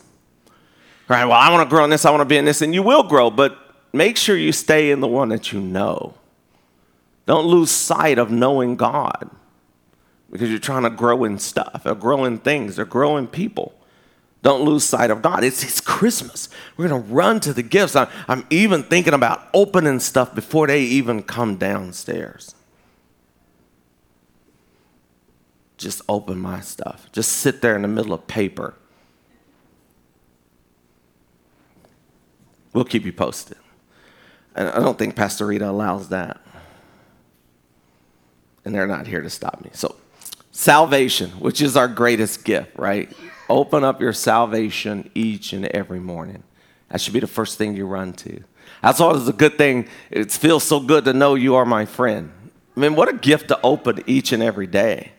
Right? 1.12 1.26
Well, 1.26 1.38
I 1.38 1.52
want 1.52 1.68
to 1.68 1.70
grow 1.70 1.84
in 1.84 1.90
this, 1.90 2.06
I 2.06 2.10
want 2.10 2.22
to 2.22 2.26
be 2.26 2.38
in 2.38 2.46
this, 2.46 2.62
and 2.62 2.74
you 2.74 2.82
will 2.82 3.04
grow, 3.04 3.30
but 3.30 3.58
make 3.92 4.16
sure 4.16 4.38
you 4.38 4.54
stay 4.54 4.92
in 4.92 5.02
the 5.02 5.10
one 5.10 5.28
that 5.28 5.52
you 5.52 5.60
know. 5.60 6.14
Don't 7.26 7.48
lose 7.48 7.70
sight 7.70 8.18
of 8.18 8.32
knowing 8.32 8.78
God 8.78 9.30
because 10.32 10.50
you're 10.50 10.58
trying 10.58 10.84
to 10.84 10.90
grow 10.90 11.26
in 11.26 11.38
stuff 11.38 11.82
or 11.84 11.96
grow 11.96 12.24
in 12.24 12.38
things 12.38 12.80
or 12.80 12.86
grow 12.86 13.18
in 13.18 13.28
people. 13.28 13.74
Don't 14.42 14.64
lose 14.64 14.86
sight 14.86 15.12
of 15.12 15.22
God. 15.22 15.44
It's, 15.44 15.62
it's 15.66 15.82
Christmas. 15.82 16.48
We're 16.78 16.88
going 16.88 17.04
to 17.04 17.10
run 17.10 17.42
to 17.42 17.52
the 17.52 17.62
gifts. 17.62 17.94
I'm, 17.94 18.08
I'm 18.30 18.48
even 18.50 18.82
thinking 18.82 19.14
about 19.14 19.50
opening 19.54 20.00
stuff 20.00 20.34
before 20.34 20.68
they 20.68 20.80
even 20.80 21.24
come 21.24 21.58
downstairs. 21.58 22.56
Just 25.78 26.04
open 26.08 26.40
my 26.40 26.62
stuff. 26.62 27.12
Just 27.12 27.34
sit 27.34 27.62
there 27.62 27.76
in 27.76 27.82
the 27.82 27.90
middle 27.90 28.14
of 28.14 28.28
paper. 28.28 28.76
We'll 32.82 32.90
keep 32.90 33.06
you 33.06 33.14
posted. 33.14 33.60
And 34.56 34.68
I 34.68 34.80
don't 34.80 34.98
think 34.98 35.16
Pastor 35.16 35.46
Rita 35.46 35.70
allows 35.70 36.10
that. 36.10 36.42
And 38.66 38.74
they're 38.74 38.88
not 38.88 39.06
here 39.06 39.22
to 39.22 39.30
stop 39.30 39.64
me. 39.64 39.70
So, 39.72 39.98
salvation, 40.52 41.30
which 41.34 41.62
is 41.62 41.78
our 41.78 41.88
greatest 41.88 42.44
gift, 42.44 42.76
right? 42.80 43.16
Open 43.50 43.84
up 43.84 44.02
your 44.02 44.14
salvation 44.14 45.12
each 45.14 45.54
and 45.54 45.68
every 45.68 46.00
morning. 46.00 46.42
That 46.90 47.00
should 47.02 47.14
be 47.14 47.20
the 47.20 47.28
first 47.28 47.60
thing 47.60 47.76
you 47.76 47.86
run 47.86 48.14
to. 48.14 48.44
That's 48.82 49.00
always 49.00 49.28
a 49.28 49.34
good 49.34 49.60
thing. 49.60 49.88
It 50.10 50.32
feels 50.32 50.64
so 50.64 50.80
good 50.80 51.06
to 51.06 51.14
know 51.14 51.36
you 51.36 51.54
are 51.54 51.66
my 51.66 51.86
friend. 51.86 52.32
I 52.76 52.80
mean, 52.80 52.96
what 52.96 53.10
a 53.10 53.14
gift 53.14 53.50
to 53.50 53.60
open 53.62 54.04
each 54.08 54.32
and 54.32 54.42
every 54.42 54.66
day. 54.66 55.12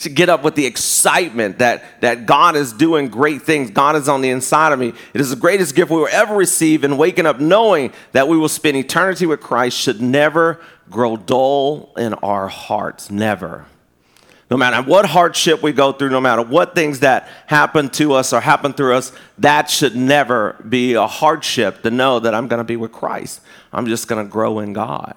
To 0.00 0.08
get 0.08 0.28
up 0.28 0.42
with 0.42 0.54
the 0.54 0.66
excitement 0.66 1.58
that, 1.58 2.00
that 2.00 2.26
God 2.26 2.56
is 2.56 2.72
doing 2.72 3.08
great 3.08 3.42
things. 3.42 3.70
God 3.70 3.96
is 3.96 4.08
on 4.08 4.22
the 4.22 4.30
inside 4.30 4.72
of 4.72 4.78
me. 4.78 4.94
It 5.12 5.20
is 5.20 5.30
the 5.30 5.36
greatest 5.36 5.74
gift 5.74 5.90
we 5.90 5.98
will 5.98 6.08
ever 6.10 6.34
receive, 6.34 6.84
and 6.84 6.98
waking 6.98 7.26
up 7.26 7.38
knowing 7.38 7.92
that 8.12 8.26
we 8.26 8.38
will 8.38 8.48
spend 8.48 8.76
eternity 8.76 9.26
with 9.26 9.40
Christ 9.40 9.76
should 9.76 10.00
never 10.00 10.60
grow 10.90 11.16
dull 11.16 11.92
in 11.96 12.14
our 12.14 12.48
hearts. 12.48 13.10
Never 13.10 13.66
no 14.50 14.56
matter 14.56 14.82
what 14.82 15.06
hardship 15.06 15.62
we 15.62 15.72
go 15.72 15.92
through, 15.92 16.10
no 16.10 16.20
matter 16.20 16.42
what 16.42 16.74
things 16.74 17.00
that 17.00 17.28
happen 17.46 17.88
to 17.90 18.14
us 18.14 18.32
or 18.32 18.40
happen 18.40 18.72
through 18.72 18.94
us, 18.94 19.12
that 19.38 19.70
should 19.70 19.94
never 19.94 20.56
be 20.68 20.94
a 20.94 21.06
hardship 21.06 21.82
to 21.82 21.90
know 21.90 22.18
that 22.18 22.34
I'm 22.34 22.48
going 22.48 22.58
to 22.58 22.64
be 22.64 22.76
with 22.76 22.90
Christ. 22.90 23.40
I'm 23.72 23.86
just 23.86 24.08
going 24.08 24.24
to 24.24 24.30
grow 24.30 24.58
in 24.58 24.72
God. 24.72 25.14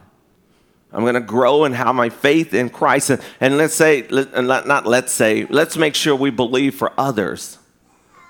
I'm 0.94 1.02
going 1.02 1.16
to 1.16 1.22
grow 1.22 1.64
and 1.64 1.74
have 1.74 1.96
my 1.96 2.10
faith 2.10 2.54
in 2.54 2.70
Christ. 2.70 3.10
And, 3.10 3.22
and 3.42 3.58
let's 3.58 3.74
say, 3.74 4.08
and 4.08 4.48
let, 4.48 4.68
not 4.68 4.86
let's 4.86 5.12
say, 5.12 5.46
let's 5.50 5.76
make 5.76 5.96
sure 5.96 6.16
we 6.16 6.30
believe 6.30 6.76
for 6.76 6.94
others. 6.98 7.58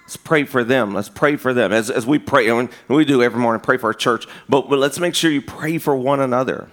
Let's 0.04 0.18
pray 0.18 0.46
for 0.46 0.64
them. 0.64 0.94
Let's 0.94 1.10
pray 1.10 1.36
for 1.36 1.54
them. 1.54 1.74
As, 1.74 1.90
as 1.90 2.06
we 2.06 2.20
pray, 2.20 2.48
and 2.48 2.70
we 2.88 3.04
do 3.04 3.22
every 3.22 3.40
morning, 3.40 3.62
pray 3.62 3.78
for 3.78 3.88
our 3.88 3.94
church, 3.94 4.28
but, 4.48 4.70
but 4.70 4.80
let's 4.80 4.98
make 5.00 5.14
sure 5.14 5.30
you 5.30 5.42
pray 5.42 5.78
for 5.78 5.96
one 5.96 6.22
another. 6.22 6.70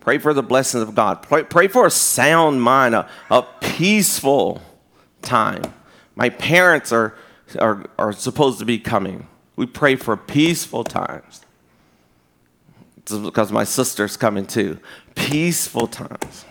Pray 0.00 0.18
for 0.18 0.34
the 0.34 0.42
blessings 0.42 0.82
of 0.82 0.94
God. 0.94 1.22
Pray, 1.22 1.44
pray 1.44 1.68
for 1.68 1.86
a 1.86 1.90
sound 1.90 2.62
mind, 2.62 2.94
a, 2.94 3.08
a 3.30 3.42
peaceful 3.60 4.62
time. 5.22 5.62
My 6.14 6.28
parents 6.30 6.92
are, 6.92 7.14
are, 7.58 7.84
are 7.98 8.12
supposed 8.12 8.58
to 8.60 8.64
be 8.64 8.78
coming. 8.78 9.26
We 9.56 9.66
pray 9.66 9.96
for 9.96 10.16
peaceful 10.16 10.84
times. 10.84 11.43
Because 13.04 13.52
my 13.52 13.64
sister's 13.64 14.16
coming 14.16 14.46
too. 14.46 14.78
Peaceful 15.14 15.86
times. 15.86 16.44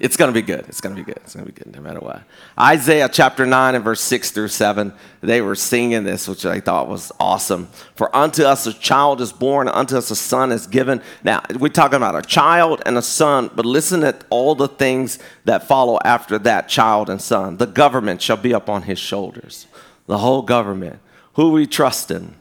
It's 0.00 0.16
going 0.16 0.28
to 0.28 0.34
be 0.34 0.44
good. 0.44 0.66
It's 0.68 0.80
going 0.80 0.94
to 0.94 1.00
be 1.00 1.04
good. 1.04 1.18
It's 1.22 1.34
going 1.34 1.46
to 1.46 1.52
be 1.52 1.56
good 1.56 1.72
no 1.72 1.80
matter 1.80 2.00
what. 2.00 2.24
Isaiah 2.58 3.08
chapter 3.08 3.46
9 3.46 3.76
and 3.76 3.84
verse 3.84 4.00
6 4.00 4.32
through 4.32 4.48
7, 4.48 4.92
they 5.20 5.40
were 5.40 5.54
singing 5.54 6.02
this, 6.02 6.26
which 6.26 6.44
I 6.44 6.58
thought 6.58 6.88
was 6.88 7.12
awesome. 7.20 7.68
For 7.94 8.14
unto 8.14 8.42
us 8.42 8.66
a 8.66 8.72
child 8.72 9.20
is 9.20 9.32
born, 9.32 9.68
unto 9.68 9.96
us 9.96 10.10
a 10.10 10.16
son 10.16 10.50
is 10.50 10.66
given. 10.66 11.00
Now, 11.22 11.42
we're 11.60 11.68
talking 11.68 11.96
about 11.96 12.16
a 12.16 12.22
child 12.22 12.82
and 12.84 12.98
a 12.98 13.02
son, 13.02 13.50
but 13.54 13.64
listen 13.64 14.02
at 14.02 14.24
all 14.30 14.56
the 14.56 14.66
things 14.66 15.20
that 15.44 15.68
follow 15.68 16.00
after 16.04 16.40
that 16.40 16.68
child 16.68 17.08
and 17.08 17.22
son. 17.22 17.58
The 17.58 17.66
government 17.66 18.20
shall 18.20 18.36
be 18.36 18.50
upon 18.50 18.82
his 18.82 18.98
shoulders. 18.98 19.68
The 20.06 20.18
whole 20.18 20.42
government. 20.42 20.98
Who 21.34 21.52
we 21.52 21.68
trust 21.68 22.10
in? 22.10 22.34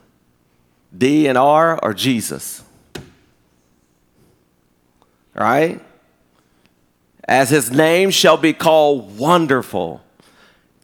D 0.95 1.27
and 1.27 1.37
R 1.37 1.79
or 1.81 1.93
Jesus? 1.93 2.63
Right? 5.33 5.81
as 7.25 7.49
his 7.49 7.71
name 7.71 8.09
shall 8.09 8.37
be 8.37 8.53
called 8.53 9.17
Wonderful, 9.17 10.01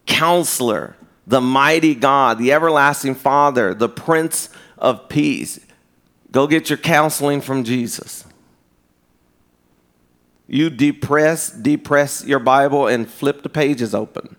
Counselor, 0.06 0.95
the 1.28 1.41
Mighty 1.41 1.95
God, 1.95 2.38
the 2.38 2.52
Everlasting 2.52 3.15
Father, 3.15 3.74
the 3.74 3.89
Prince 3.89 4.50
of 4.78 5.10
Peace. 5.10 5.60
Go 6.32 6.48
get 6.48 6.69
your 6.69 6.78
counseling 6.78 7.41
from 7.41 7.63
Jesus. 7.63 8.26
You 10.48 10.69
depress, 10.69 11.52
depress 11.52 12.26
your 12.26 12.39
Bible 12.39 12.88
and 12.88 13.08
flip 13.10 13.43
the 13.43 13.50
pages 13.50 13.93
open 13.93 14.36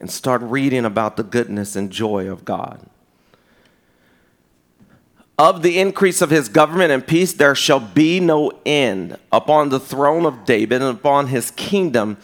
and 0.00 0.10
start 0.10 0.42
reading 0.42 0.84
about 0.84 1.16
the 1.16 1.22
goodness 1.22 1.76
and 1.76 1.90
joy 1.90 2.28
of 2.30 2.44
God. 2.44 2.84
Of 5.38 5.62
the 5.62 5.78
increase 5.78 6.20
of 6.20 6.30
his 6.30 6.48
government 6.48 6.90
and 6.90 7.06
peace, 7.06 7.32
there 7.32 7.54
shall 7.54 7.78
be 7.78 8.18
no 8.18 8.50
end 8.66 9.16
upon 9.30 9.68
the 9.68 9.78
throne 9.78 10.26
of 10.26 10.44
David 10.44 10.82
and 10.82 10.96
upon 10.96 11.28
his 11.28 11.52
kingdom 11.52 12.16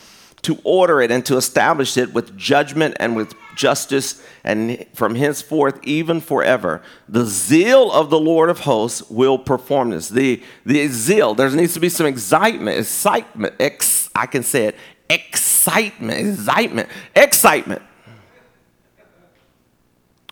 to 0.42 0.58
order 0.64 1.00
it 1.00 1.10
and 1.10 1.24
to 1.26 1.36
establish 1.36 1.96
it 1.96 2.12
with 2.12 2.36
judgment 2.36 2.96
and 2.98 3.14
with 3.14 3.32
justice 3.54 4.20
and 4.42 4.84
from 4.94 5.14
henceforth 5.14 5.78
even 5.84 6.20
forever. 6.20 6.82
The 7.08 7.24
zeal 7.24 7.92
of 7.92 8.10
the 8.10 8.18
Lord 8.18 8.50
of 8.50 8.60
hosts 8.60 9.08
will 9.08 9.38
perform 9.38 9.90
this. 9.90 10.08
The, 10.08 10.42
the 10.66 10.88
zeal, 10.88 11.34
there 11.34 11.48
needs 11.50 11.74
to 11.74 11.80
be 11.80 11.88
some 11.88 12.06
excitement, 12.06 12.78
excitement, 12.78 13.54
ex, 13.60 14.10
I 14.14 14.26
can 14.26 14.42
say 14.42 14.66
it, 14.66 14.76
excitement 15.08 16.18
excitement, 16.18 16.88
excitement. 17.14 17.82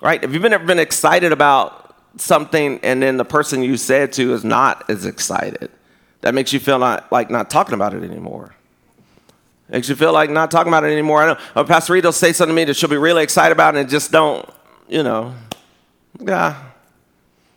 Right? 0.00 0.20
Have 0.20 0.34
you 0.34 0.44
ever 0.44 0.64
been 0.64 0.80
excited 0.80 1.30
about 1.30 1.81
something 2.16 2.80
and 2.82 3.02
then 3.02 3.16
the 3.16 3.24
person 3.24 3.62
you 3.62 3.76
said 3.76 4.12
to 4.14 4.32
is 4.32 4.44
not 4.44 4.88
as 4.90 5.06
excited? 5.06 5.70
That 6.22 6.34
makes 6.34 6.52
you 6.52 6.60
feel 6.60 6.78
not 6.78 7.10
like 7.12 7.30
not 7.30 7.50
talking 7.50 7.74
about 7.74 7.94
it 7.94 8.02
anymore. 8.02 8.54
Makes 9.68 9.88
you 9.88 9.96
feel 9.96 10.12
like 10.12 10.28
not 10.28 10.50
talking 10.50 10.70
about 10.70 10.84
it 10.84 10.92
anymore. 10.92 11.22
I 11.22 11.32
know 11.32 11.40
oh, 11.56 11.64
Pastor 11.64 11.94
Reed 11.94 12.04
will 12.04 12.12
say 12.12 12.32
something 12.32 12.54
to 12.54 12.60
me 12.60 12.64
that 12.64 12.74
she'll 12.74 12.90
be 12.90 12.96
really 12.96 13.22
excited 13.22 13.52
about 13.52 13.74
and 13.74 13.88
just 13.88 14.12
don't, 14.12 14.48
you 14.88 15.02
know, 15.02 15.34
yeah. 16.20 16.62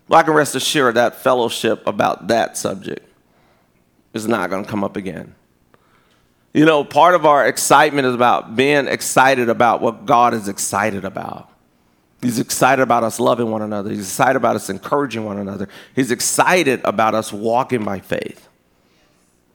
Well, 0.08 0.20
I 0.20 0.24
can 0.24 0.34
rest 0.34 0.56
assured 0.56 0.96
that 0.96 1.22
fellowship 1.22 1.86
about 1.86 2.28
that 2.28 2.58
subject 2.58 3.08
is 4.14 4.28
not 4.28 4.50
going 4.50 4.64
to 4.64 4.70
come 4.70 4.84
up 4.84 4.96
again. 4.96 5.36
You 6.54 6.64
know, 6.64 6.86
part 6.86 7.16
of 7.16 7.26
our 7.26 7.46
excitement 7.46 8.08
is 8.08 8.16
about 8.16 8.56
being 8.56 8.88
excited 8.88 9.50
about 9.50 9.82
what 9.82 10.06
God 10.06 10.34
is 10.34 10.48
excited 10.48 11.04
about. 11.04 11.50
He's 12.26 12.40
excited 12.40 12.82
about 12.82 13.04
us 13.04 13.20
loving 13.20 13.52
one 13.52 13.62
another. 13.62 13.92
He's 13.92 14.00
excited 14.00 14.36
about 14.36 14.56
us 14.56 14.72
encouraging 14.72 15.26
one 15.26 15.38
another. 15.38 15.70
He's 15.96 16.10
excited 16.10 16.82
about 16.84 17.14
us 17.14 17.32
walking 17.32 17.84
by 17.84 18.00
faith. 18.00 18.50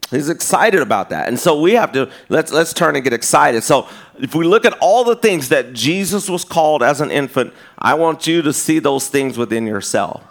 He's 0.09 0.29
excited 0.29 0.81
about 0.81 1.11
that. 1.11 1.27
And 1.27 1.37
so 1.37 1.61
we 1.61 1.73
have 1.73 1.91
to 1.93 2.09
let's 2.29 2.53
let's 2.53 2.73
turn 2.73 2.95
and 2.95 3.03
get 3.03 3.13
excited. 3.13 3.65
So 3.65 3.89
if 4.21 4.37
we 4.37 4.45
look 4.45 4.65
at 4.65 4.79
all 4.81 5.03
the 5.03 5.17
things 5.17 5.49
that 5.49 5.73
Jesus 5.73 6.29
was 6.29 6.45
called 6.45 6.85
as 6.85 7.01
an 7.01 7.11
infant, 7.11 7.53
I 7.77 7.95
want 7.95 8.29
you 8.29 8.41
to 8.43 8.53
see 8.53 8.79
those 8.79 9.09
things 9.09 9.37
within 9.37 9.67
yourself. 9.67 10.23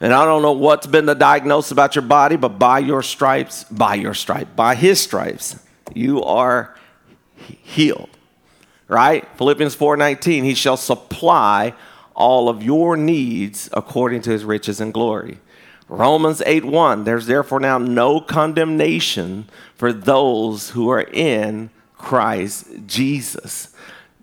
And 0.00 0.14
I 0.14 0.24
don't 0.24 0.40
know 0.40 0.52
what's 0.52 0.86
been 0.86 1.04
the 1.04 1.14
diagnosis 1.14 1.72
about 1.72 1.94
your 1.94 2.02
body, 2.02 2.36
but 2.36 2.58
by 2.58 2.78
your 2.78 3.02
stripes, 3.02 3.64
by 3.64 3.96
your 3.96 4.14
stripe, 4.14 4.56
by 4.56 4.76
his 4.76 4.98
stripes, 4.98 5.58
you 5.92 6.24
are 6.24 6.74
healed. 7.36 8.13
Right? 8.88 9.26
Philippians 9.36 9.74
4:19, 9.74 10.44
he 10.44 10.54
shall 10.54 10.76
supply 10.76 11.74
all 12.14 12.48
of 12.48 12.62
your 12.62 12.96
needs 12.96 13.68
according 13.72 14.22
to 14.22 14.30
his 14.30 14.44
riches 14.44 14.80
and 14.80 14.92
glory. 14.92 15.38
Romans 15.88 16.42
8:1, 16.46 17.04
there's 17.04 17.26
therefore 17.26 17.60
now 17.60 17.78
no 17.78 18.20
condemnation 18.20 19.46
for 19.76 19.92
those 19.92 20.70
who 20.70 20.88
are 20.88 21.02
in 21.02 21.70
Christ 21.96 22.66
Jesus. 22.86 23.68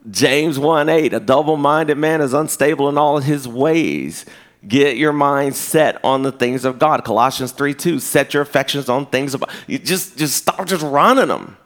James 0.09 0.57
1:8, 0.57 1.13
a 1.13 1.19
double-minded 1.19 1.97
man 1.97 2.21
is 2.21 2.33
unstable 2.33 2.89
in 2.89 2.97
all 2.97 3.19
his 3.19 3.47
ways. 3.47 4.25
Get 4.67 4.97
your 4.97 5.13
mind 5.13 5.55
set 5.55 5.99
on 6.03 6.21
the 6.21 6.31
things 6.31 6.65
of 6.65 6.77
God. 6.77 7.03
Colossians 7.03 7.51
3 7.51 7.73
2, 7.73 7.99
set 7.99 8.33
your 8.33 8.43
affections 8.43 8.89
on 8.89 9.07
things 9.07 9.33
of 9.33 9.43
you 9.67 9.79
just 9.79 10.17
just 10.17 10.35
start 10.35 10.67
just 10.67 10.83
running 10.83 11.27
them. 11.27 11.57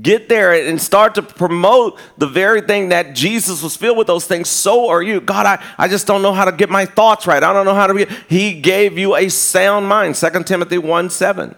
Get 0.00 0.28
there 0.28 0.52
and 0.52 0.80
start 0.80 1.16
to 1.16 1.22
promote 1.22 1.98
the 2.16 2.28
very 2.28 2.60
thing 2.60 2.90
that 2.90 3.14
Jesus 3.14 3.60
was 3.60 3.76
filled 3.76 3.98
with 3.98 4.06
those 4.06 4.24
things. 4.24 4.48
So 4.48 4.88
are 4.88 5.02
you. 5.02 5.20
God, 5.20 5.46
I, 5.46 5.64
I 5.76 5.88
just 5.88 6.06
don't 6.06 6.22
know 6.22 6.32
how 6.32 6.44
to 6.44 6.52
get 6.52 6.70
my 6.70 6.86
thoughts 6.86 7.26
right. 7.26 7.42
I 7.42 7.52
don't 7.52 7.64
know 7.64 7.74
how 7.74 7.88
to 7.88 7.94
get. 7.94 8.08
He 8.28 8.60
gave 8.60 8.96
you 8.96 9.16
a 9.16 9.28
sound 9.28 9.88
mind. 9.88 10.14
2 10.14 10.44
Timothy 10.44 10.78
1 10.78 11.10
7. 11.10 11.56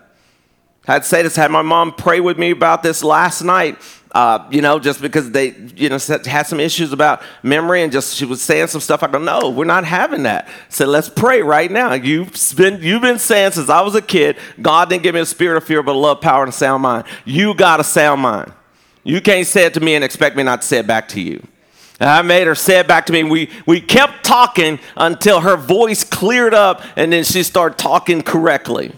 I'd 0.89 1.05
say 1.05 1.23
this, 1.23 1.37
had 1.37 1.51
my 1.51 1.63
mom 1.63 1.93
pray 1.93 2.21
with 2.21 2.39
me 2.39 2.51
about 2.51 2.83
this 2.83 3.05
last 3.05 3.43
night. 3.43 3.79
Uh, 4.13 4.47
you 4.51 4.61
know, 4.61 4.79
just 4.79 5.01
because 5.01 5.31
they, 5.31 5.55
you 5.75 5.89
know, 5.89 5.99
had 6.27 6.43
some 6.43 6.61
issues 6.61 6.93
about 6.93 7.23
memory 7.43 7.83
and 7.83 7.91
just 7.91 8.15
she 8.15 8.27
was 8.27 8.43
saying 8.43 8.67
some 8.67 8.81
stuff. 8.81 9.03
I 9.03 9.11
go, 9.11 9.19
no, 9.19 9.49
we're 9.49 9.65
not 9.65 9.87
having 9.87 10.25
that. 10.25 10.49
So 10.69 10.85
let's 10.85 11.09
pray 11.09 11.41
right 11.41 11.71
now. 11.71 11.95
You've 11.95 12.31
been, 12.55 12.83
you've 12.83 13.01
been 13.01 13.19
saying 13.19 13.53
since 13.53 13.71
I 13.71 13.81
was 13.81 13.95
a 13.95 14.03
kid, 14.03 14.37
God 14.61 14.91
didn't 14.91 15.03
give 15.03 15.15
me 15.15 15.23
a 15.23 15.27
spirit 15.27 15.57
of 15.57 15.65
fear, 15.65 15.83
but 15.83 15.95
love, 15.95 16.21
power, 16.21 16.43
and 16.43 16.51
a 16.51 16.53
sound 16.53 16.83
mind. 16.83 17.07
You 17.25 17.55
got 17.55 17.81
a 17.81 17.85
sound 17.85 18.21
mind. 18.21 18.53
You 19.03 19.21
can't 19.23 19.47
say 19.47 19.65
it 19.65 19.75
to 19.75 19.81
me 19.81 19.95
and 19.95 20.05
expect 20.05 20.37
me 20.37 20.43
not 20.43 20.61
to 20.61 20.67
say 20.67 20.79
it 20.79 20.87
back 20.87 21.09
to 21.09 21.21
you. 21.21 21.47
And 21.99 22.11
I 22.11 22.21
made 22.23 22.47
her 22.47 22.55
say 22.55 22.81
it 22.81 22.89
back 22.89 23.07
to 23.07 23.13
me. 23.13 23.23
We, 23.23 23.49
we 23.65 23.81
kept 23.81 24.25
talking 24.25 24.79
until 24.97 25.41
her 25.41 25.57
voice 25.57 26.05
cleared 26.05 26.53
up 26.53 26.83
and 26.97 27.13
then 27.13 27.25
she 27.25 27.43
started 27.43 27.79
talking 27.79 28.23
correctly. 28.23 28.93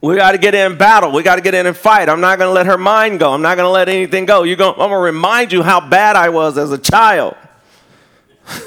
We 0.00 0.16
got 0.16 0.32
to 0.32 0.38
get 0.38 0.54
in 0.54 0.78
battle. 0.78 1.12
We 1.12 1.22
got 1.22 1.36
to 1.36 1.42
get 1.42 1.54
in 1.54 1.66
and 1.66 1.76
fight. 1.76 2.08
I'm 2.08 2.20
not 2.20 2.38
going 2.38 2.48
to 2.48 2.54
let 2.54 2.66
her 2.66 2.78
mind 2.78 3.20
go. 3.20 3.32
I'm 3.32 3.42
not 3.42 3.56
going 3.56 3.66
to 3.66 3.70
let 3.70 3.88
anything 3.88 4.24
go. 4.24 4.44
You're 4.44 4.56
going, 4.56 4.72
I'm 4.72 4.88
going 4.88 4.90
to 4.92 4.96
remind 4.96 5.52
you 5.52 5.62
how 5.62 5.86
bad 5.86 6.16
I 6.16 6.30
was 6.30 6.56
as 6.56 6.72
a 6.72 6.78
child. 6.78 7.36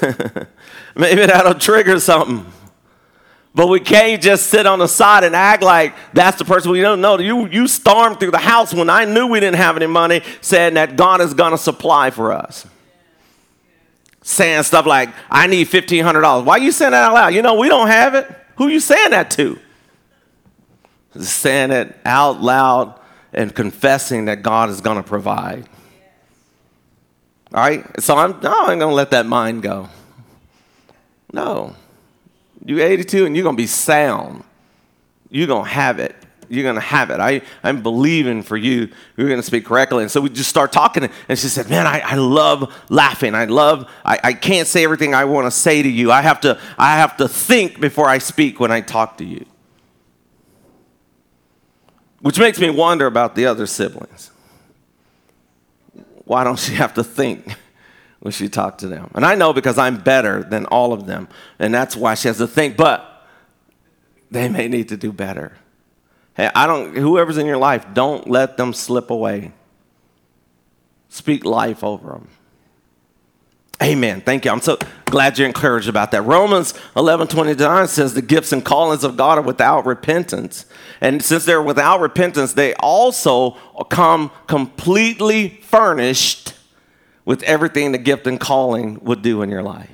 Maybe 0.96 1.26
that'll 1.26 1.54
trigger 1.54 1.98
something. 1.98 2.46
But 3.52 3.68
we 3.68 3.80
can't 3.80 4.20
just 4.20 4.48
sit 4.48 4.66
on 4.66 4.80
the 4.80 4.88
side 4.88 5.22
and 5.22 5.34
act 5.34 5.62
like 5.62 5.94
that's 6.12 6.38
the 6.38 6.44
person 6.44 6.70
we 6.72 6.80
don't 6.80 7.00
know. 7.00 7.18
You, 7.18 7.46
you 7.48 7.68
stormed 7.68 8.18
through 8.18 8.32
the 8.32 8.38
house 8.38 8.72
when 8.72 8.90
I 8.90 9.04
knew 9.04 9.26
we 9.28 9.38
didn't 9.38 9.56
have 9.56 9.76
any 9.76 9.86
money, 9.86 10.22
saying 10.40 10.74
that 10.74 10.96
God 10.96 11.20
is 11.20 11.34
going 11.34 11.52
to 11.52 11.58
supply 11.58 12.10
for 12.10 12.32
us. 12.32 12.66
Saying 14.22 14.62
stuff 14.64 14.86
like, 14.86 15.10
I 15.30 15.46
need 15.46 15.68
$1,500. 15.68 16.44
Why 16.44 16.54
are 16.54 16.58
you 16.58 16.72
saying 16.72 16.92
that 16.92 17.04
out 17.04 17.14
loud? 17.14 17.28
You 17.28 17.42
know, 17.42 17.54
we 17.54 17.68
don't 17.68 17.88
have 17.88 18.14
it. 18.14 18.28
Who 18.56 18.68
you 18.68 18.80
saying 18.80 19.10
that 19.10 19.30
to? 19.32 19.58
Saying 21.18 21.70
it 21.70 21.96
out 22.04 22.40
loud 22.40 22.98
and 23.32 23.54
confessing 23.54 24.26
that 24.26 24.42
God 24.42 24.70
is 24.70 24.80
going 24.80 24.96
to 24.96 25.02
provide. 25.02 25.68
All 27.52 27.60
right? 27.60 27.84
So 28.00 28.16
I'm, 28.16 28.40
no, 28.40 28.52
I'm 28.52 28.78
going 28.78 28.90
to 28.90 28.94
let 28.94 29.10
that 29.12 29.26
mind 29.26 29.62
go. 29.62 29.88
No. 31.32 31.74
You're 32.64 32.80
82 32.80 33.26
and 33.26 33.36
you're 33.36 33.42
going 33.42 33.56
to 33.56 33.62
be 33.62 33.66
sound. 33.66 34.44
You're 35.30 35.46
going 35.46 35.64
to 35.64 35.70
have 35.70 35.98
it. 35.98 36.16
You're 36.48 36.62
going 36.62 36.74
to 36.76 36.80
have 36.80 37.10
it. 37.10 37.20
I, 37.20 37.42
I'm 37.62 37.82
believing 37.82 38.42
for 38.42 38.56
you. 38.56 38.88
You're 39.16 39.28
going 39.28 39.40
to 39.40 39.46
speak 39.46 39.64
correctly. 39.64 40.02
And 40.02 40.10
so 40.10 40.20
we 40.20 40.28
just 40.28 40.50
start 40.50 40.72
talking. 40.72 41.08
And 41.28 41.38
she 41.38 41.48
said, 41.48 41.68
Man, 41.68 41.86
I, 41.86 42.00
I 42.00 42.14
love 42.16 42.72
laughing. 42.90 43.34
I 43.34 43.46
love, 43.46 43.90
I, 44.04 44.20
I 44.22 44.32
can't 44.34 44.68
say 44.68 44.84
everything 44.84 45.14
I 45.14 45.24
want 45.24 45.46
to 45.46 45.50
say 45.50 45.82
to 45.82 45.88
you. 45.88 46.12
I 46.12 46.22
have 46.22 46.40
to, 46.42 46.60
I 46.78 46.98
have 46.98 47.16
to 47.16 47.28
think 47.28 47.80
before 47.80 48.08
I 48.08 48.18
speak 48.18 48.60
when 48.60 48.70
I 48.70 48.80
talk 48.80 49.18
to 49.18 49.24
you. 49.24 49.44
Which 52.24 52.38
makes 52.38 52.58
me 52.58 52.70
wonder 52.70 53.04
about 53.04 53.34
the 53.34 53.44
other 53.44 53.66
siblings. 53.66 54.30
Why 56.24 56.42
don't 56.42 56.58
she 56.58 56.72
have 56.72 56.94
to 56.94 57.04
think 57.04 57.54
when 58.20 58.32
she 58.32 58.48
talks 58.48 58.78
to 58.78 58.88
them? 58.88 59.10
And 59.14 59.26
I 59.26 59.34
know 59.34 59.52
because 59.52 59.76
I'm 59.76 59.98
better 59.98 60.42
than 60.42 60.64
all 60.64 60.94
of 60.94 61.04
them, 61.04 61.28
and 61.58 61.74
that's 61.74 61.94
why 61.94 62.14
she 62.14 62.28
has 62.28 62.38
to 62.38 62.46
think, 62.46 62.78
but 62.78 63.26
they 64.30 64.48
may 64.48 64.68
need 64.68 64.88
to 64.88 64.96
do 64.96 65.12
better. 65.12 65.52
Hey, 66.34 66.48
I 66.54 66.66
don't, 66.66 66.96
whoever's 66.96 67.36
in 67.36 67.44
your 67.44 67.58
life, 67.58 67.84
don't 67.92 68.26
let 68.26 68.56
them 68.56 68.72
slip 68.72 69.10
away. 69.10 69.52
Speak 71.10 71.44
life 71.44 71.84
over 71.84 72.12
them. 72.12 72.28
Amen. 73.82 74.22
Thank 74.22 74.46
you. 74.46 74.50
I'm 74.50 74.62
so 74.62 74.78
glad 75.04 75.38
you're 75.38 75.46
encouraged 75.46 75.88
about 75.88 76.10
that. 76.12 76.22
Romans 76.22 76.72
11 76.96 77.26
29 77.26 77.88
says 77.88 78.14
the 78.14 78.22
gifts 78.22 78.52
and 78.52 78.64
callings 78.64 79.04
of 79.04 79.16
God 79.16 79.36
are 79.36 79.42
without 79.42 79.84
repentance. 79.84 80.64
And 81.04 81.22
since 81.22 81.44
they're 81.44 81.60
without 81.60 82.00
repentance, 82.00 82.54
they 82.54 82.72
also 82.76 83.58
come 83.90 84.30
completely 84.46 85.50
furnished 85.60 86.54
with 87.26 87.42
everything 87.42 87.92
the 87.92 87.98
gift 87.98 88.26
and 88.26 88.40
calling 88.40 88.98
would 89.04 89.20
do 89.20 89.42
in 89.42 89.50
your 89.50 89.62
life. 89.62 89.90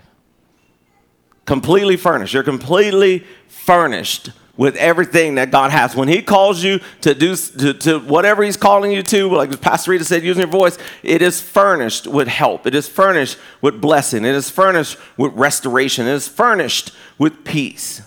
Completely 1.46 1.96
furnished. 1.96 2.32
You're 2.32 2.44
completely 2.44 3.24
furnished 3.48 4.30
with 4.56 4.76
everything 4.76 5.34
that 5.34 5.50
God 5.50 5.72
has. 5.72 5.96
When 5.96 6.06
He 6.06 6.22
calls 6.22 6.62
you 6.62 6.78
to 7.00 7.12
do 7.12 7.34
to, 7.34 7.74
to, 7.74 7.98
whatever 7.98 8.44
He's 8.44 8.56
calling 8.56 8.92
you 8.92 9.02
to, 9.02 9.30
like 9.30 9.60
Pastor 9.60 9.90
Rita 9.90 10.04
said, 10.04 10.22
using 10.22 10.42
your 10.42 10.48
voice, 10.48 10.78
it 11.02 11.22
is 11.22 11.40
furnished 11.40 12.06
with 12.06 12.28
help. 12.28 12.68
It 12.68 12.74
is 12.76 12.88
furnished 12.88 13.36
with 13.60 13.80
blessing. 13.80 14.24
It 14.24 14.36
is 14.36 14.48
furnished 14.48 14.96
with 15.16 15.32
restoration. 15.32 16.06
It 16.06 16.12
is 16.12 16.28
furnished 16.28 16.92
with 17.18 17.42
peace. 17.42 18.00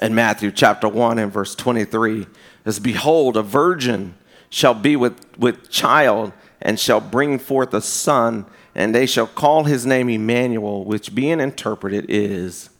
In 0.00 0.14
Matthew 0.14 0.52
chapter 0.52 0.88
1 0.88 1.18
and 1.18 1.32
verse 1.32 1.54
23, 1.54 2.26
says, 2.64 2.78
Behold, 2.78 3.36
a 3.36 3.42
virgin 3.42 4.14
shall 4.50 4.74
be 4.74 4.96
with, 4.96 5.18
with 5.38 5.70
child 5.70 6.32
and 6.60 6.78
shall 6.78 7.00
bring 7.00 7.38
forth 7.38 7.74
a 7.74 7.80
son, 7.80 8.46
and 8.74 8.94
they 8.94 9.06
shall 9.06 9.26
call 9.26 9.64
his 9.64 9.86
name 9.86 10.08
Emmanuel, 10.08 10.84
which 10.84 11.14
being 11.14 11.40
interpreted 11.40 12.06
is 12.08 12.70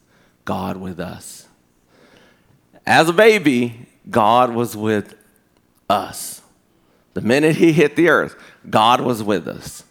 God 0.44 0.76
with 0.76 1.00
us. 1.00 1.46
As 2.86 3.08
a 3.08 3.12
baby, 3.12 3.86
God 4.10 4.54
was 4.54 4.76
with 4.76 5.14
us. 5.90 6.42
The 7.14 7.20
minute 7.20 7.56
he 7.56 7.72
hit 7.72 7.96
the 7.96 8.08
earth, 8.08 8.36
God 8.68 9.00
was 9.00 9.22
with 9.22 9.48
us. 9.48 9.84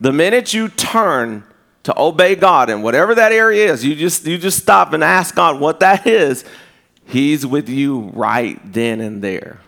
The 0.00 0.12
minute 0.12 0.54
you 0.54 0.68
turn 0.68 1.44
to 1.82 1.98
obey 2.00 2.34
God 2.36 2.70
and 2.70 2.82
whatever 2.82 3.14
that 3.14 3.32
area 3.32 3.72
is, 3.72 3.84
you 3.84 3.94
just 3.94 4.26
you 4.26 4.38
just 4.38 4.58
stop 4.58 4.92
and 4.92 5.02
ask 5.02 5.34
God 5.34 5.60
what 5.60 5.80
that 5.80 6.06
is. 6.06 6.44
He's 7.08 7.46
with 7.46 7.70
you 7.70 8.10
right 8.12 8.60
then 8.70 9.00
and 9.00 9.22
there. 9.22 9.60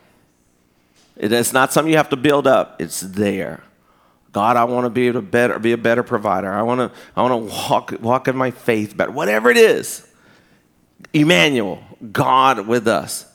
It's 1.17 1.55
not 1.55 1.73
something 1.73 1.91
you 1.91 1.97
have 1.97 2.11
to 2.11 2.17
build 2.17 2.47
up. 2.47 2.81
It's 2.81 3.01
there. 3.01 3.63
God, 4.33 4.59
I 4.59 4.65
want 4.65 4.85
to 4.85 4.91
be 4.91 5.09
able 5.09 5.23
to 5.23 5.27
better 5.27 5.59
be 5.59 5.73
a 5.73 5.79
better 5.79 6.03
provider. 6.03 6.53
I 6.53 6.61
want 6.63 6.81
to 6.81 6.99
I 7.17 7.23
want 7.23 7.49
to 7.49 7.55
walk 7.55 7.95
walk 8.01 8.29
in 8.29 8.37
my 8.37 8.51
faith 8.51 8.95
better. 8.95 9.11
Whatever 9.11 9.51
it 9.51 9.57
is. 9.57 10.07
Emmanuel, 11.15 11.83
God 12.13 12.67
with 12.67 12.87
us. 12.87 13.27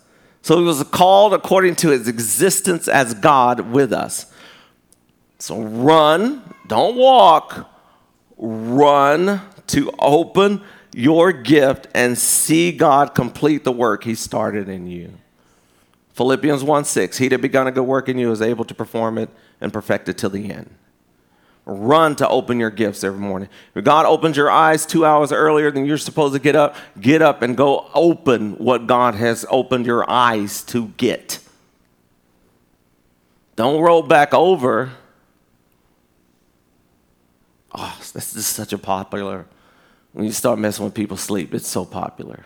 So 0.44 0.60
he 0.60 0.64
was 0.64 0.84
called 0.84 1.34
according 1.34 1.76
to 1.78 1.90
his 1.90 2.08
existence 2.08 2.88
as 2.88 3.16
God 3.16 3.72
with 3.72 3.92
us. 3.92 4.32
So 5.40 5.64
run, 5.64 6.44
don't 6.68 6.96
walk, 6.96 7.68
run 8.38 9.42
to 9.68 9.92
open 9.98 10.62
your 10.96 11.34
gift 11.34 11.88
and 11.94 12.18
see 12.18 12.72
God 12.72 13.14
complete 13.14 13.66
the 13.66 13.72
work 13.72 14.06
he 14.06 14.16
started 14.16 14.70
in 14.70 14.88
you. 14.88 15.12
Philippians 16.14 16.64
1 16.64 16.86
6, 16.86 17.18
he 17.18 17.28
that 17.28 17.42
begun 17.42 17.68
a 17.68 17.72
good 17.72 17.84
work 17.84 18.08
in 18.08 18.18
you 18.18 18.32
is 18.32 18.42
able 18.42 18.64
to 18.64 18.74
perform 18.74 19.18
it 19.18 19.30
and 19.60 19.74
perfect 19.74 20.08
it 20.08 20.18
till 20.18 20.30
the 20.30 20.50
end. 20.50 20.74
Run 21.66 22.16
to 22.16 22.30
open 22.30 22.62
your 22.62 22.70
gifts 22.70 23.04
every 23.04 23.20
morning. 23.20 23.50
If 23.74 23.84
God 23.84 24.06
opens 24.06 24.38
your 24.38 24.50
eyes 24.50 24.86
two 24.86 25.04
hours 25.04 25.34
earlier 25.34 25.70
than 25.70 25.86
you're 25.86 25.98
supposed 25.98 26.34
to 26.34 26.40
get 26.40 26.56
up, 26.56 26.78
get 27.02 27.22
up 27.22 27.42
and 27.42 27.58
go 27.58 27.90
open 27.94 28.54
what 28.54 28.88
God 28.88 29.16
has 29.16 29.46
opened 29.50 29.86
your 29.86 30.10
eyes 30.10 30.64
to 30.66 30.90
get. 30.96 31.40
Don't 33.58 33.82
roll 33.82 34.02
back 34.02 34.34
over. 34.34 34.92
Oh, 37.74 37.98
this 38.14 38.34
is 38.38 38.46
such 38.46 38.72
a 38.72 38.78
popular. 38.78 39.46
When 40.16 40.24
you 40.24 40.32
start 40.32 40.60
messing 40.60 40.86
with 40.86 40.94
people's 40.94 41.20
sleep, 41.20 41.54
it's 41.54 41.68
so 41.68 41.84
popular. 41.84 42.46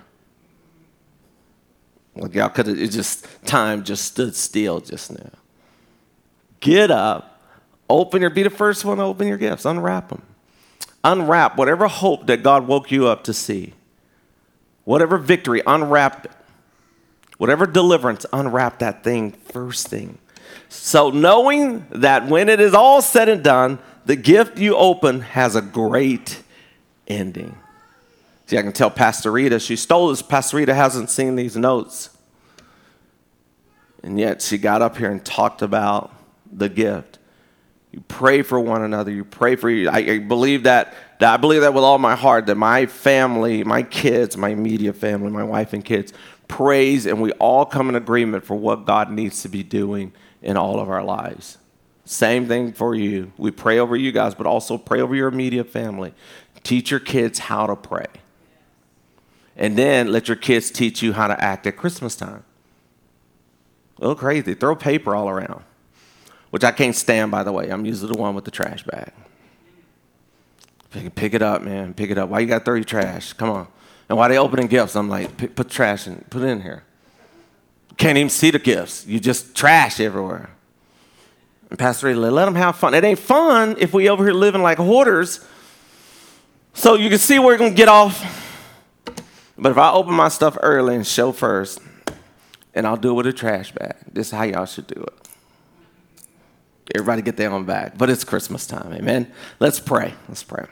Like 2.15 2.33
y'all 2.33 2.49
could 2.49 2.67
it 2.67 2.87
just, 2.87 3.27
time 3.45 3.83
just 3.83 4.05
stood 4.05 4.35
still 4.35 4.79
just 4.79 5.11
now. 5.11 5.29
Get 6.61 6.89
up, 6.89 7.39
open 7.87 8.21
your, 8.21 8.31
be 8.31 8.41
the 8.41 8.49
first 8.49 8.83
one 8.83 8.97
to 8.97 9.03
open 9.03 9.27
your 9.27 9.37
gifts, 9.37 9.65
unwrap 9.65 10.09
them. 10.09 10.23
Unwrap 11.03 11.57
whatever 11.57 11.87
hope 11.87 12.25
that 12.25 12.41
God 12.41 12.65
woke 12.65 12.89
you 12.89 13.05
up 13.05 13.23
to 13.25 13.35
see. 13.35 13.75
Whatever 14.83 15.19
victory, 15.19 15.61
unwrap 15.67 16.25
it. 16.25 16.31
Whatever 17.37 17.67
deliverance, 17.67 18.25
unwrap 18.33 18.79
that 18.79 19.03
thing 19.03 19.33
first 19.33 19.89
thing. 19.89 20.17
So, 20.69 21.11
knowing 21.11 21.85
that 21.91 22.25
when 22.25 22.49
it 22.49 22.59
is 22.59 22.73
all 22.73 23.03
said 23.03 23.29
and 23.29 23.43
done, 23.43 23.77
the 24.07 24.15
gift 24.15 24.57
you 24.57 24.75
open 24.75 25.21
has 25.21 25.55
a 25.55 25.61
great 25.61 26.41
ending. 27.07 27.58
See, 28.49 28.57
I 28.57 28.63
can 28.63 28.73
tell 28.73 28.89
Pastor 28.89 29.31
Rita, 29.31 29.59
she 29.59 29.75
stole 29.75 30.07
this. 30.07 30.23
Pastor 30.23 30.57
Rita 30.57 30.73
hasn't 30.73 31.11
seen 31.11 31.35
these 31.35 31.55
notes. 31.55 32.09
And 34.01 34.19
yet 34.19 34.41
she 34.41 34.57
got 34.57 34.81
up 34.81 34.97
here 34.97 35.11
and 35.11 35.23
talked 35.23 35.61
about 35.61 36.11
the 36.51 36.67
gift. 36.67 37.19
You 37.91 38.03
pray 38.07 38.41
for 38.41 38.59
one 38.59 38.81
another. 38.81 39.11
You 39.11 39.23
pray 39.23 39.55
for 39.55 39.69
you. 39.69 39.87
I, 39.87 39.97
I 39.97 40.17
believe 40.17 40.63
that, 40.63 40.95
that. 41.19 41.31
I 41.31 41.37
believe 41.37 41.61
that 41.61 41.75
with 41.75 41.83
all 41.83 41.99
my 41.99 42.15
heart. 42.15 42.47
That 42.47 42.55
my 42.55 42.87
family, 42.87 43.63
my 43.63 43.83
kids, 43.83 44.35
my 44.35 44.49
immediate 44.49 44.95
family, 44.95 45.29
my 45.29 45.43
wife 45.43 45.73
and 45.73 45.85
kids, 45.85 46.11
praise, 46.47 47.05
and 47.05 47.21
we 47.21 47.31
all 47.33 47.67
come 47.67 47.87
in 47.87 47.93
agreement 47.93 48.45
for 48.45 48.55
what 48.55 48.83
God 48.83 49.11
needs 49.11 49.43
to 49.43 49.49
be 49.49 49.61
doing 49.61 50.11
in 50.41 50.57
all 50.57 50.79
of 50.79 50.89
our 50.89 51.03
lives. 51.03 51.59
Same 52.03 52.47
thing 52.47 52.73
for 52.73 52.95
you. 52.95 53.31
We 53.37 53.51
pray 53.51 53.77
over 53.77 53.95
you 53.95 54.11
guys, 54.11 54.33
but 54.33 54.47
also 54.47 54.79
pray 54.79 55.01
over 55.01 55.13
your 55.13 55.27
immediate 55.27 55.69
family. 55.69 56.15
Teach 56.63 56.89
your 56.89 56.99
kids 56.99 57.37
how 57.37 57.67
to 57.67 57.75
pray 57.75 58.07
and 59.59 59.77
then 59.77 60.09
let 60.09 60.29
your 60.29 60.37
kids 60.37 60.71
teach 60.71 61.03
you 61.03 61.11
how 61.11 61.27
to 61.27 61.43
act 61.43 61.67
at 61.67 61.75
Christmas 61.75 62.15
time. 62.15 62.45
A 63.97 64.01
little 64.01 64.15
crazy. 64.15 64.53
Throw 64.53 64.73
paper 64.73 65.13
all 65.13 65.27
around, 65.27 65.63
which 66.49 66.63
I 66.63 66.71
can't 66.71 66.95
stand, 66.95 67.29
by 67.29 67.43
the 67.43 67.51
way. 67.51 67.69
I'm 67.69 67.85
usually 67.85 68.13
the 68.13 68.17
one 68.17 68.33
with 68.33 68.45
the 68.45 68.51
trash 68.51 68.83
bag. 68.83 69.11
Pick, 71.13 71.33
it 71.33 71.41
up, 71.41 71.61
man. 71.61 71.93
Pick 71.93 72.09
it 72.09 72.17
up. 72.17 72.29
Why 72.29 72.39
you 72.39 72.47
got 72.47 72.59
to 72.59 72.65
throw 72.65 72.75
your 72.75 72.85
trash? 72.85 73.33
Come 73.33 73.49
on. 73.49 73.67
And 74.07 74.17
while 74.17 74.29
they 74.29 74.37
opening 74.37 74.67
gifts, 74.67 74.95
I'm 74.95 75.09
like, 75.09 75.55
put 75.55 75.69
trash 75.69 76.07
in, 76.07 76.23
put 76.29 76.41
it 76.41 76.47
in 76.47 76.61
here. 76.61 76.83
Can't 77.97 78.17
even 78.17 78.29
see 78.29 78.49
the 78.49 78.59
gifts. 78.59 79.05
You 79.05 79.19
just 79.19 79.55
trash 79.55 79.99
everywhere. 79.99 80.49
And 81.69 81.77
Pastor 81.77 82.07
Ray, 82.07 82.15
let 82.15 82.45
them 82.45 82.55
have 82.55 82.77
fun. 82.77 82.93
It 82.93 83.03
ain't 83.03 83.19
fun 83.19 83.75
if 83.77 83.93
we 83.93 84.09
over 84.09 84.23
here 84.23 84.33
living 84.33 84.63
like 84.63 84.77
hoarders. 84.77 85.45
So 86.73 86.95
you 86.95 87.09
can 87.09 87.19
see 87.19 87.37
where 87.37 87.49
we're 87.49 87.57
gonna 87.57 87.71
get 87.71 87.89
off 87.89 88.48
but 89.59 89.71
if 89.71 89.77
I 89.77 89.91
open 89.91 90.13
my 90.13 90.29
stuff 90.29 90.57
early 90.61 90.95
and 90.95 91.05
show 91.05 91.31
first, 91.31 91.79
and 92.73 92.87
I'll 92.87 92.97
do 92.97 93.11
it 93.11 93.13
with 93.13 93.27
a 93.27 93.33
trash 93.33 93.71
bag, 93.71 93.95
this 94.11 94.27
is 94.27 94.33
how 94.33 94.43
y'all 94.43 94.65
should 94.65 94.87
do 94.87 95.01
it. 95.01 95.29
Everybody 96.95 97.21
get 97.21 97.37
their 97.37 97.51
own 97.51 97.65
bag. 97.65 97.93
But 97.97 98.09
it's 98.09 98.23
Christmas 98.23 98.65
time, 98.65 98.93
amen? 98.93 99.31
Let's 99.59 99.79
pray. 99.79 100.13
Let's 100.27 100.43
pray. 100.43 100.65